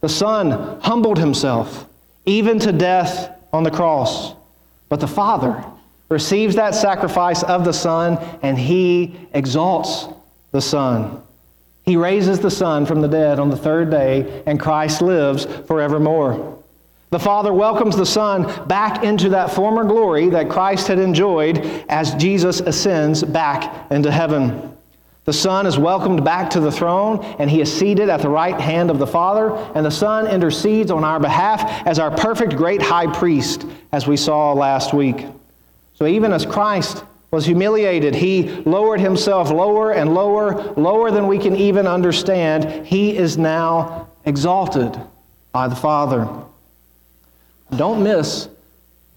The 0.00 0.08
Son 0.08 0.80
humbled 0.80 1.18
himself, 1.18 1.86
even 2.24 2.58
to 2.60 2.72
death 2.72 3.30
on 3.52 3.64
the 3.64 3.70
cross. 3.70 4.34
But 4.88 5.00
the 5.00 5.06
Father 5.06 5.62
receives 6.08 6.56
that 6.56 6.74
sacrifice 6.74 7.42
of 7.42 7.64
the 7.64 7.72
Son 7.72 8.18
and 8.42 8.58
he 8.58 9.28
exalts 9.34 10.08
the 10.54 10.62
Son. 10.62 11.20
He 11.82 11.96
raises 11.96 12.38
the 12.38 12.50
Son 12.50 12.86
from 12.86 13.00
the 13.00 13.08
dead 13.08 13.40
on 13.40 13.50
the 13.50 13.56
third 13.56 13.90
day, 13.90 14.44
and 14.46 14.58
Christ 14.58 15.02
lives 15.02 15.46
forevermore. 15.66 16.62
The 17.10 17.18
Father 17.18 17.52
welcomes 17.52 17.96
the 17.96 18.06
Son 18.06 18.66
back 18.68 19.02
into 19.02 19.30
that 19.30 19.52
former 19.52 19.82
glory 19.82 20.28
that 20.28 20.48
Christ 20.48 20.86
had 20.86 21.00
enjoyed 21.00 21.58
as 21.88 22.14
Jesus 22.14 22.60
ascends 22.60 23.24
back 23.24 23.90
into 23.90 24.12
heaven. 24.12 24.76
The 25.24 25.32
Son 25.32 25.66
is 25.66 25.76
welcomed 25.76 26.24
back 26.24 26.50
to 26.50 26.60
the 26.60 26.70
throne, 26.70 27.24
and 27.40 27.50
he 27.50 27.60
is 27.60 27.76
seated 27.76 28.08
at 28.08 28.22
the 28.22 28.28
right 28.28 28.60
hand 28.60 28.92
of 28.92 29.00
the 29.00 29.08
Father, 29.08 29.56
and 29.74 29.84
the 29.84 29.90
Son 29.90 30.28
intercedes 30.28 30.92
on 30.92 31.02
our 31.02 31.18
behalf 31.18 31.84
as 31.84 31.98
our 31.98 32.12
perfect 32.12 32.54
great 32.54 32.80
high 32.80 33.12
priest, 33.12 33.66
as 33.90 34.06
we 34.06 34.16
saw 34.16 34.52
last 34.52 34.94
week. 34.94 35.26
So 35.94 36.06
even 36.06 36.32
as 36.32 36.46
Christ 36.46 37.02
was 37.34 37.44
humiliated. 37.44 38.14
He 38.14 38.48
lowered 38.62 39.00
himself 39.00 39.50
lower 39.50 39.92
and 39.92 40.14
lower, 40.14 40.72
lower 40.74 41.10
than 41.10 41.26
we 41.26 41.38
can 41.38 41.56
even 41.56 41.86
understand. 41.86 42.86
He 42.86 43.16
is 43.16 43.36
now 43.36 44.08
exalted 44.24 44.98
by 45.52 45.68
the 45.68 45.74
Father. 45.74 46.28
Don't 47.76 48.02
miss 48.02 48.48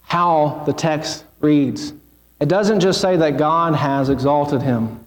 how 0.01 0.63
the 0.65 0.73
text 0.73 1.25
reads. 1.39 1.93
It 2.39 2.49
doesn't 2.49 2.79
just 2.79 2.99
say 2.99 3.15
that 3.17 3.37
God 3.37 3.75
has 3.75 4.09
exalted 4.09 4.61
him, 4.61 5.05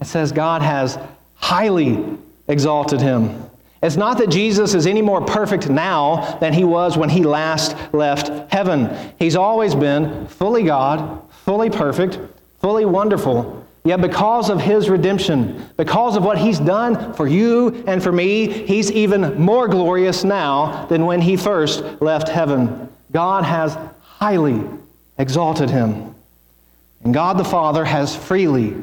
it 0.00 0.06
says 0.06 0.32
God 0.32 0.60
has 0.62 0.98
highly 1.34 2.04
exalted 2.48 3.00
him. 3.00 3.44
It's 3.80 3.96
not 3.96 4.18
that 4.18 4.28
Jesus 4.28 4.74
is 4.74 4.88
any 4.88 5.02
more 5.02 5.24
perfect 5.24 5.70
now 5.70 6.36
than 6.40 6.52
he 6.52 6.64
was 6.64 6.98
when 6.98 7.08
he 7.08 7.22
last 7.22 7.76
left 7.92 8.52
heaven. 8.52 8.90
He's 9.20 9.36
always 9.36 9.76
been 9.76 10.26
fully 10.26 10.64
God, 10.64 11.22
fully 11.48 11.70
perfect, 11.70 12.18
fully 12.60 12.84
wonderful. 12.84 13.66
Yet, 13.82 14.02
because 14.02 14.50
of 14.50 14.60
his 14.60 14.90
redemption, 14.90 15.66
because 15.78 16.14
of 16.14 16.22
what 16.22 16.36
he's 16.36 16.58
done 16.58 17.14
for 17.14 17.26
you 17.26 17.82
and 17.86 18.02
for 18.02 18.12
me, 18.12 18.66
he's 18.66 18.92
even 18.92 19.40
more 19.40 19.66
glorious 19.66 20.24
now 20.24 20.84
than 20.90 21.06
when 21.06 21.22
he 21.22 21.38
first 21.38 21.82
left 22.02 22.28
heaven. 22.28 22.92
God 23.12 23.44
has 23.44 23.78
highly 24.02 24.62
exalted 25.16 25.70
him. 25.70 26.14
And 27.02 27.14
God 27.14 27.38
the 27.38 27.46
Father 27.46 27.82
has 27.82 28.14
freely, 28.14 28.76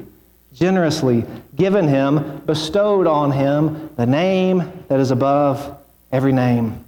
generously 0.51 1.23
given 1.56 1.88
him, 1.88 2.39
bestowed 2.47 3.06
on 3.06 3.32
him 3.32 3.91
the 3.95 4.08
name 4.08 4.73
that 4.88 4.99
is 4.99 5.12
above 5.12 5.78
every 6.12 6.34
name. 6.34 6.84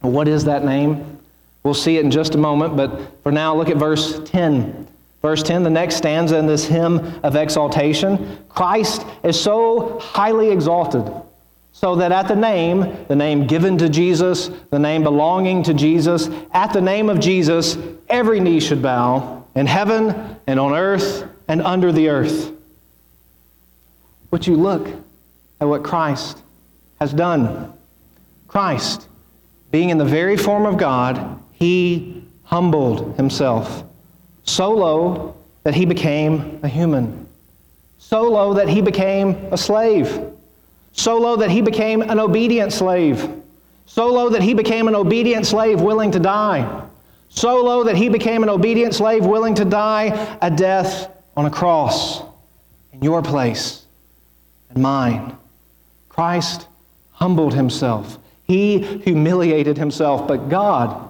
What 0.00 0.26
is 0.26 0.44
that 0.44 0.64
name? 0.64 1.17
We'll 1.62 1.74
see 1.74 1.96
it 1.96 2.04
in 2.04 2.10
just 2.10 2.34
a 2.34 2.38
moment, 2.38 2.76
but 2.76 3.22
for 3.22 3.32
now, 3.32 3.54
look 3.54 3.68
at 3.68 3.76
verse 3.76 4.20
10. 4.24 4.86
Verse 5.20 5.42
10, 5.42 5.64
the 5.64 5.70
next 5.70 5.96
stanza 5.96 6.38
in 6.38 6.46
this 6.46 6.64
hymn 6.64 6.98
of 7.24 7.34
exaltation 7.34 8.38
Christ 8.48 9.04
is 9.24 9.38
so 9.38 9.98
highly 9.98 10.50
exalted, 10.50 11.10
so 11.72 11.96
that 11.96 12.12
at 12.12 12.28
the 12.28 12.36
name, 12.36 13.04
the 13.08 13.16
name 13.16 13.46
given 13.46 13.76
to 13.78 13.88
Jesus, 13.88 14.48
the 14.70 14.78
name 14.78 15.02
belonging 15.02 15.64
to 15.64 15.74
Jesus, 15.74 16.30
at 16.52 16.72
the 16.72 16.80
name 16.80 17.10
of 17.10 17.18
Jesus, 17.18 17.76
every 18.08 18.38
knee 18.38 18.60
should 18.60 18.80
bow 18.80 19.44
in 19.56 19.66
heaven 19.66 20.36
and 20.46 20.60
on 20.60 20.72
earth 20.72 21.24
and 21.48 21.62
under 21.62 21.90
the 21.90 22.08
earth. 22.08 22.52
Would 24.30 24.46
you 24.46 24.54
look 24.54 24.86
at 25.60 25.66
what 25.66 25.82
Christ 25.82 26.42
has 27.00 27.12
done? 27.12 27.72
Christ, 28.46 29.08
being 29.72 29.90
in 29.90 29.98
the 29.98 30.04
very 30.04 30.36
form 30.36 30.64
of 30.64 30.78
God, 30.78 31.40
he 31.58 32.22
humbled 32.44 33.16
himself 33.16 33.82
so 34.44 34.70
low 34.70 35.34
that 35.64 35.74
he 35.74 35.84
became 35.84 36.60
a 36.62 36.68
human, 36.68 37.26
so 37.98 38.22
low 38.22 38.54
that 38.54 38.68
he 38.68 38.80
became 38.80 39.30
a 39.50 39.58
slave, 39.58 40.20
so 40.92 41.18
low 41.18 41.36
that 41.36 41.50
he 41.50 41.60
became 41.60 42.00
an 42.00 42.20
obedient 42.20 42.72
slave, 42.72 43.28
so 43.86 44.06
low 44.06 44.30
that 44.30 44.40
he 44.40 44.54
became 44.54 44.86
an 44.86 44.94
obedient 44.94 45.44
slave 45.44 45.80
willing 45.80 46.12
to 46.12 46.20
die, 46.20 46.84
so 47.28 47.62
low 47.62 47.82
that 47.82 47.96
he 47.96 48.08
became 48.08 48.44
an 48.44 48.48
obedient 48.48 48.94
slave 48.94 49.26
willing 49.26 49.54
to 49.56 49.64
die 49.64 50.38
a 50.40 50.50
death 50.50 51.10
on 51.36 51.46
a 51.46 51.50
cross 51.50 52.22
in 52.92 53.02
your 53.02 53.20
place 53.20 53.84
and 54.70 54.80
mine. 54.80 55.36
Christ 56.08 56.68
humbled 57.10 57.52
himself. 57.52 58.16
He 58.44 58.78
humiliated 58.78 59.76
himself, 59.76 60.26
but 60.28 60.48
God 60.48 61.07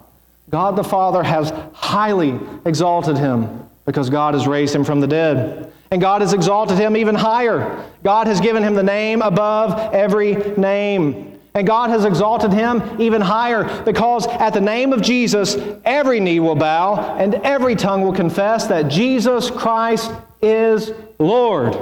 God 0.50 0.76
the 0.76 0.84
Father 0.84 1.22
has 1.22 1.52
highly 1.72 2.38
exalted 2.64 3.18
him 3.18 3.68
because 3.84 4.10
God 4.10 4.34
has 4.34 4.46
raised 4.46 4.74
him 4.74 4.84
from 4.84 5.00
the 5.00 5.06
dead. 5.06 5.72
And 5.90 6.00
God 6.00 6.20
has 6.20 6.32
exalted 6.34 6.78
him 6.78 6.96
even 6.96 7.14
higher. 7.14 7.84
God 8.04 8.26
has 8.26 8.40
given 8.40 8.62
him 8.62 8.74
the 8.74 8.82
name 8.82 9.22
above 9.22 9.94
every 9.94 10.34
name. 10.56 11.40
And 11.54 11.66
God 11.66 11.90
has 11.90 12.04
exalted 12.04 12.52
him 12.52 12.82
even 13.00 13.20
higher 13.20 13.82
because 13.84 14.26
at 14.26 14.50
the 14.50 14.60
name 14.60 14.92
of 14.92 15.00
Jesus, 15.00 15.56
every 15.84 16.20
knee 16.20 16.40
will 16.40 16.54
bow 16.54 17.16
and 17.16 17.36
every 17.36 17.74
tongue 17.74 18.02
will 18.02 18.12
confess 18.12 18.66
that 18.66 18.88
Jesus 18.88 19.50
Christ 19.50 20.12
is 20.42 20.92
Lord. 21.18 21.76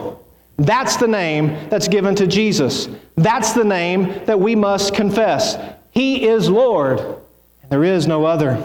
That's 0.57 0.97
the 0.97 1.09
name 1.09 1.69
that's 1.69 1.89
given 1.89 2.15
to 2.15 2.27
Jesus. 2.27 2.89
That's 3.17 3.53
the 3.53 3.65
name 3.65 4.25
that 4.25 4.41
we 4.41 4.55
must 4.55 4.95
confess. 4.95 5.59
He 5.91 6.27
is 6.27 6.49
Lord. 6.49 7.16
There 7.69 7.85
is 7.85 8.07
no 8.07 8.25
other. 8.25 8.63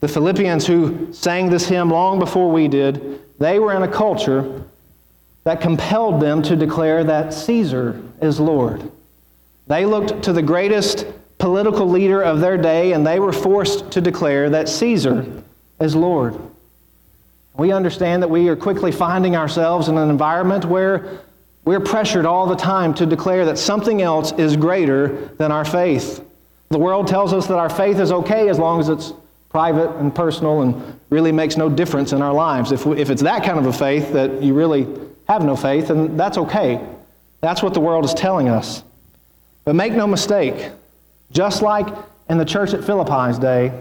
The 0.00 0.08
Philippians 0.08 0.66
who 0.66 1.12
sang 1.12 1.50
this 1.50 1.68
hymn 1.68 1.90
long 1.90 2.18
before 2.18 2.50
we 2.50 2.68
did, 2.68 3.20
they 3.38 3.58
were 3.58 3.74
in 3.74 3.82
a 3.82 3.88
culture 3.88 4.64
that 5.44 5.60
compelled 5.60 6.20
them 6.20 6.42
to 6.42 6.54
declare 6.54 7.02
that 7.04 7.34
Caesar 7.34 8.00
is 8.20 8.38
Lord. 8.38 8.90
They 9.66 9.84
looked 9.86 10.22
to 10.24 10.32
the 10.32 10.42
greatest 10.42 11.06
political 11.38 11.88
leader 11.88 12.22
of 12.22 12.40
their 12.40 12.56
day 12.56 12.92
and 12.92 13.06
they 13.06 13.18
were 13.18 13.32
forced 13.32 13.90
to 13.92 14.00
declare 14.00 14.50
that 14.50 14.68
Caesar 14.68 15.26
is 15.80 15.96
Lord. 15.96 16.38
We 17.54 17.72
understand 17.72 18.22
that 18.22 18.30
we 18.30 18.48
are 18.48 18.56
quickly 18.56 18.92
finding 18.92 19.34
ourselves 19.34 19.88
in 19.88 19.98
an 19.98 20.10
environment 20.10 20.64
where 20.64 21.20
we're 21.64 21.80
pressured 21.80 22.24
all 22.24 22.46
the 22.46 22.56
time 22.56 22.94
to 22.94 23.06
declare 23.06 23.44
that 23.46 23.58
something 23.58 24.00
else 24.00 24.32
is 24.32 24.56
greater 24.56 25.26
than 25.38 25.50
our 25.50 25.64
faith. 25.64 26.24
The 26.70 26.78
world 26.78 27.06
tells 27.06 27.32
us 27.32 27.46
that 27.46 27.58
our 27.58 27.70
faith 27.70 27.98
is 27.98 28.12
okay 28.12 28.48
as 28.48 28.58
long 28.58 28.80
as 28.80 28.88
it's 28.88 29.12
private 29.48 29.90
and 29.96 30.14
personal 30.14 30.60
and 30.62 31.00
really 31.10 31.32
makes 31.32 31.56
no 31.56 31.68
difference 31.70 32.12
in 32.12 32.20
our 32.20 32.34
lives. 32.34 32.72
If, 32.72 32.84
we, 32.84 33.00
if 33.00 33.08
it's 33.10 33.22
that 33.22 33.44
kind 33.44 33.58
of 33.58 33.66
a 33.66 33.72
faith 33.72 34.12
that 34.12 34.42
you 34.42 34.54
really 34.54 34.86
have 35.26 35.44
no 35.44 35.56
faith, 35.56 35.88
then 35.88 36.16
that's 36.16 36.36
okay. 36.36 36.86
That's 37.40 37.62
what 37.62 37.74
the 37.74 37.80
world 37.80 38.04
is 38.04 38.12
telling 38.12 38.48
us. 38.48 38.82
But 39.64 39.74
make 39.74 39.92
no 39.92 40.06
mistake, 40.06 40.70
just 41.32 41.62
like 41.62 41.86
in 42.28 42.38
the 42.38 42.44
church 42.44 42.74
at 42.74 42.84
Philippi's 42.84 43.38
day, 43.38 43.72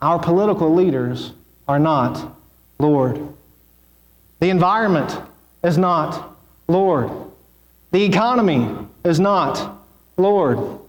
our 0.00 0.18
political 0.18 0.74
leaders 0.74 1.32
are 1.68 1.78
not 1.78 2.36
Lord. 2.78 3.20
The 4.40 4.50
environment 4.50 5.18
is 5.62 5.78
not 5.78 6.36
Lord. 6.68 7.10
The 7.90 8.02
economy 8.02 8.70
is 9.04 9.20
not 9.20 9.82
Lord. 10.16 10.80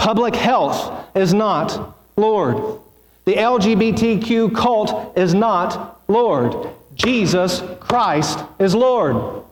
Public 0.00 0.34
health 0.34 1.14
is 1.14 1.34
not 1.34 1.94
Lord. 2.16 2.80
The 3.26 3.34
LGBTQ 3.34 4.56
cult 4.56 5.14
is 5.14 5.34
not 5.34 6.00
Lord. 6.08 6.70
Jesus 6.94 7.62
Christ 7.80 8.38
is 8.58 8.74
Lord. 8.74 9.44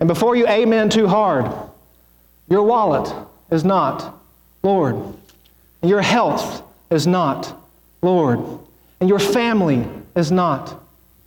And 0.00 0.08
before 0.08 0.34
you 0.34 0.48
amen 0.48 0.90
too 0.90 1.06
hard, 1.06 1.52
your 2.48 2.64
wallet 2.64 3.14
is 3.52 3.64
not 3.64 4.20
Lord. 4.64 4.96
And 5.82 5.88
your 5.88 6.02
health 6.02 6.64
is 6.90 7.06
not 7.06 7.56
Lord. 8.02 8.40
And 8.98 9.08
your 9.08 9.20
family 9.20 9.86
is 10.16 10.32
not 10.32 10.82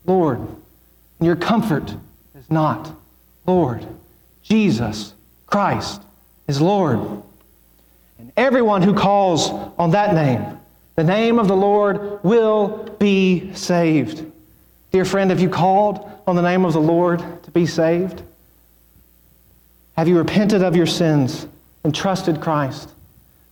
Lord. 0.05 0.39
And 0.39 1.25
your 1.25 1.37
comfort 1.37 1.95
is 2.37 2.51
not 2.51 2.93
Lord. 3.45 3.87
Jesus 4.41 5.13
Christ 5.47 6.01
is 6.45 6.59
Lord. 6.59 7.22
Everyone 8.35 8.81
who 8.81 8.93
calls 8.93 9.49
on 9.77 9.91
that 9.91 10.13
name, 10.13 10.59
the 10.95 11.03
name 11.03 11.39
of 11.39 11.47
the 11.47 11.55
Lord, 11.55 12.23
will 12.23 12.95
be 12.99 13.53
saved. 13.53 14.25
Dear 14.91 15.05
friend, 15.05 15.29
have 15.29 15.39
you 15.39 15.49
called 15.49 16.09
on 16.25 16.35
the 16.35 16.41
name 16.41 16.65
of 16.65 16.73
the 16.73 16.81
Lord 16.81 17.43
to 17.43 17.51
be 17.51 17.65
saved? 17.65 18.23
Have 19.97 20.07
you 20.07 20.17
repented 20.17 20.63
of 20.63 20.75
your 20.75 20.87
sins 20.87 21.47
and 21.83 21.93
trusted 21.93 22.41
Christ? 22.41 22.89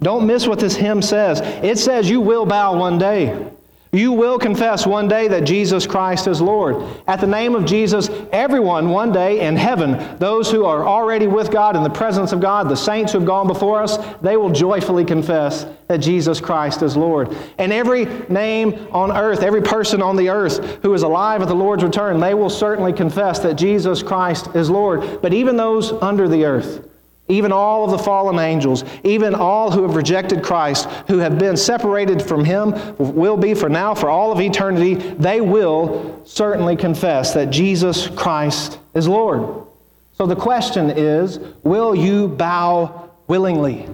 Don't 0.01 0.25
miss 0.25 0.47
what 0.47 0.59
this 0.59 0.75
hymn 0.75 1.01
says. 1.01 1.41
It 1.63 1.77
says 1.77 2.09
you 2.09 2.21
will 2.21 2.45
bow 2.45 2.77
one 2.77 2.97
day. 2.97 3.51
You 3.93 4.13
will 4.13 4.39
confess 4.39 4.87
one 4.87 5.09
day 5.09 5.27
that 5.27 5.43
Jesus 5.43 5.85
Christ 5.85 6.25
is 6.27 6.39
Lord. 6.39 6.81
At 7.07 7.19
the 7.19 7.27
name 7.27 7.55
of 7.55 7.65
Jesus, 7.65 8.09
everyone 8.31 8.89
one 8.89 9.11
day 9.11 9.41
in 9.41 9.57
heaven, 9.57 10.17
those 10.17 10.49
who 10.49 10.63
are 10.63 10.87
already 10.87 11.27
with 11.27 11.51
God 11.51 11.75
in 11.75 11.83
the 11.83 11.89
presence 11.89 12.31
of 12.31 12.39
God, 12.39 12.69
the 12.69 12.75
saints 12.75 13.11
who 13.11 13.19
have 13.19 13.27
gone 13.27 13.47
before 13.47 13.83
us, 13.83 13.97
they 14.21 14.37
will 14.37 14.49
joyfully 14.49 15.03
confess 15.03 15.65
that 15.89 15.97
Jesus 15.97 16.39
Christ 16.39 16.81
is 16.83 16.95
Lord. 16.95 17.35
And 17.57 17.73
every 17.73 18.05
name 18.29 18.87
on 18.93 19.11
earth, 19.11 19.43
every 19.43 19.61
person 19.61 20.01
on 20.01 20.15
the 20.15 20.29
earth 20.29 20.79
who 20.83 20.93
is 20.93 21.03
alive 21.03 21.41
at 21.41 21.49
the 21.49 21.53
Lord's 21.53 21.83
return, 21.83 22.21
they 22.21 22.33
will 22.33 22.49
certainly 22.49 22.93
confess 22.93 23.39
that 23.39 23.55
Jesus 23.55 24.01
Christ 24.01 24.55
is 24.55 24.69
Lord. 24.69 25.21
But 25.21 25.33
even 25.33 25.57
those 25.57 25.91
under 25.91 26.29
the 26.29 26.45
earth, 26.45 26.87
even 27.31 27.51
all 27.51 27.85
of 27.85 27.91
the 27.91 27.97
fallen 27.97 28.37
angels, 28.37 28.83
even 29.03 29.33
all 29.33 29.71
who 29.71 29.83
have 29.83 29.95
rejected 29.95 30.43
Christ, 30.43 30.85
who 31.07 31.19
have 31.19 31.39
been 31.39 31.55
separated 31.55 32.21
from 32.21 32.43
Him, 32.43 32.73
will 32.97 33.37
be 33.37 33.53
for 33.53 33.69
now, 33.69 33.95
for 33.95 34.09
all 34.09 34.31
of 34.31 34.41
eternity, 34.41 34.95
they 34.95 35.41
will 35.41 36.21
certainly 36.25 36.75
confess 36.75 37.33
that 37.33 37.49
Jesus 37.49 38.07
Christ 38.07 38.79
is 38.93 39.07
Lord. 39.07 39.65
So 40.13 40.25
the 40.25 40.35
question 40.35 40.89
is 40.89 41.39
will 41.63 41.95
you 41.95 42.27
bow 42.27 43.09
willingly? 43.27 43.87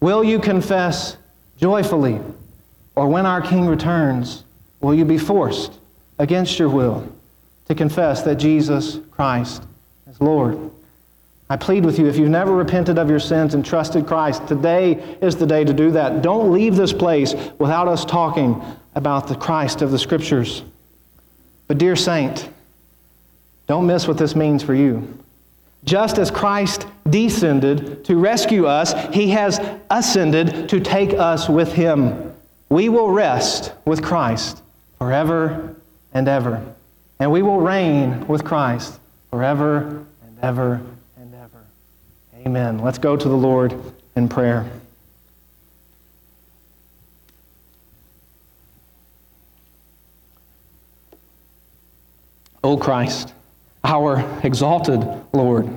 Will 0.00 0.24
you 0.24 0.38
confess 0.38 1.16
joyfully? 1.58 2.20
Or 2.94 3.08
when 3.08 3.26
our 3.26 3.40
King 3.40 3.66
returns, 3.66 4.44
will 4.80 4.94
you 4.94 5.04
be 5.04 5.18
forced 5.18 5.78
against 6.18 6.58
your 6.58 6.68
will 6.68 7.10
to 7.66 7.74
confess 7.74 8.22
that 8.22 8.36
Jesus 8.36 8.98
Christ 9.10 9.62
is 10.08 10.20
Lord? 10.20 10.70
I 11.52 11.56
plead 11.56 11.84
with 11.84 11.98
you, 11.98 12.06
if 12.06 12.16
you've 12.16 12.30
never 12.30 12.54
repented 12.54 12.98
of 12.98 13.10
your 13.10 13.20
sins 13.20 13.52
and 13.52 13.62
trusted 13.62 14.06
Christ, 14.06 14.48
today 14.48 14.92
is 15.20 15.36
the 15.36 15.44
day 15.44 15.64
to 15.64 15.74
do 15.74 15.90
that. 15.90 16.22
Don't 16.22 16.50
leave 16.50 16.76
this 16.76 16.94
place 16.94 17.34
without 17.58 17.88
us 17.88 18.06
talking 18.06 18.64
about 18.94 19.28
the 19.28 19.34
Christ 19.34 19.82
of 19.82 19.90
the 19.90 19.98
Scriptures. 19.98 20.62
But, 21.68 21.76
dear 21.76 21.94
saint, 21.94 22.48
don't 23.66 23.86
miss 23.86 24.08
what 24.08 24.16
this 24.16 24.34
means 24.34 24.62
for 24.62 24.72
you. 24.72 25.06
Just 25.84 26.16
as 26.16 26.30
Christ 26.30 26.86
descended 27.10 28.02
to 28.06 28.16
rescue 28.16 28.64
us, 28.64 28.94
he 29.14 29.28
has 29.32 29.60
ascended 29.90 30.70
to 30.70 30.80
take 30.80 31.12
us 31.12 31.50
with 31.50 31.74
him. 31.74 32.34
We 32.70 32.88
will 32.88 33.10
rest 33.10 33.74
with 33.84 34.02
Christ 34.02 34.62
forever 34.98 35.76
and 36.14 36.28
ever. 36.28 36.64
And 37.18 37.30
we 37.30 37.42
will 37.42 37.60
reign 37.60 38.26
with 38.26 38.42
Christ 38.42 38.98
forever 39.30 40.06
and 40.22 40.38
ever. 40.40 40.80
Amen. 42.44 42.78
Let's 42.78 42.98
go 42.98 43.16
to 43.16 43.28
the 43.28 43.36
Lord 43.36 43.74
in 44.16 44.28
prayer. 44.28 44.68
O 52.64 52.76
Christ, 52.76 53.32
our 53.84 54.40
exalted 54.44 55.06
Lord, 55.32 55.68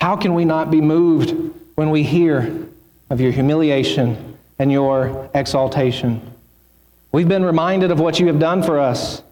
how 0.00 0.16
can 0.16 0.34
we 0.34 0.44
not 0.44 0.70
be 0.70 0.80
moved 0.80 1.34
when 1.74 1.90
we 1.90 2.02
hear 2.02 2.66
of 3.10 3.20
your 3.20 3.32
humiliation 3.32 4.38
and 4.58 4.70
your 4.72 5.30
exaltation? 5.34 6.34
We've 7.12 7.28
been 7.28 7.44
reminded 7.44 7.90
of 7.90 8.00
what 8.00 8.20
you 8.20 8.26
have 8.26 8.38
done 8.38 8.62
for 8.62 8.78
us. 8.78 9.22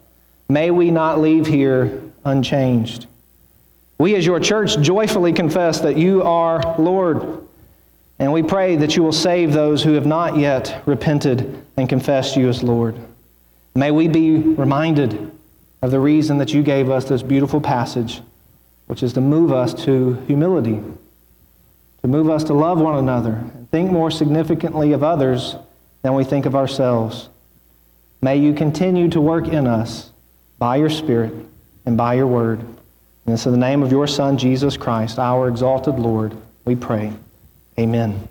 May 0.49 0.71
we 0.71 0.91
not 0.91 1.19
leave 1.19 1.47
here 1.47 2.01
unchanged. 2.25 3.07
We, 3.97 4.15
as 4.15 4.25
your 4.25 4.39
church, 4.39 4.79
joyfully 4.79 5.33
confess 5.33 5.79
that 5.81 5.97
you 5.97 6.23
are 6.23 6.75
Lord, 6.77 7.47
and 8.19 8.33
we 8.33 8.43
pray 8.43 8.75
that 8.77 8.95
you 8.95 9.03
will 9.03 9.11
save 9.11 9.53
those 9.53 9.83
who 9.83 9.93
have 9.93 10.05
not 10.05 10.37
yet 10.37 10.81
repented 10.85 11.63
and 11.77 11.87
confessed 11.87 12.35
you 12.35 12.49
as 12.49 12.63
Lord. 12.63 12.95
May 13.75 13.91
we 13.91 14.07
be 14.07 14.37
reminded 14.37 15.31
of 15.81 15.91
the 15.91 15.99
reason 15.99 16.37
that 16.37 16.53
you 16.53 16.63
gave 16.63 16.89
us 16.89 17.05
this 17.05 17.23
beautiful 17.23 17.59
passage, 17.59 18.21
which 18.87 19.03
is 19.03 19.13
to 19.13 19.21
move 19.21 19.51
us 19.51 19.73
to 19.85 20.13
humility, 20.27 20.81
to 22.01 22.07
move 22.07 22.29
us 22.29 22.43
to 22.45 22.53
love 22.53 22.79
one 22.79 22.97
another 22.97 23.33
and 23.53 23.69
think 23.71 23.91
more 23.91 24.11
significantly 24.11 24.93
of 24.93 25.03
others 25.03 25.55
than 26.01 26.13
we 26.13 26.23
think 26.23 26.45
of 26.45 26.55
ourselves. 26.55 27.29
May 28.21 28.37
you 28.37 28.53
continue 28.53 29.09
to 29.09 29.19
work 29.19 29.47
in 29.47 29.67
us 29.67 30.11
by 30.57 30.77
your 30.77 30.89
Spirit 30.89 31.33
and 31.85 31.97
by 31.97 32.13
your 32.13 32.27
word. 32.27 32.63
And 33.25 33.33
it's 33.33 33.45
in 33.45 33.51
the 33.51 33.57
name 33.57 33.83
of 33.83 33.91
your 33.91 34.07
Son, 34.07 34.37
Jesus 34.37 34.75
Christ, 34.75 35.17
our 35.17 35.47
exalted 35.47 35.95
Lord, 35.95 36.35
we 36.65 36.75
pray. 36.75 37.13
Amen. 37.79 38.27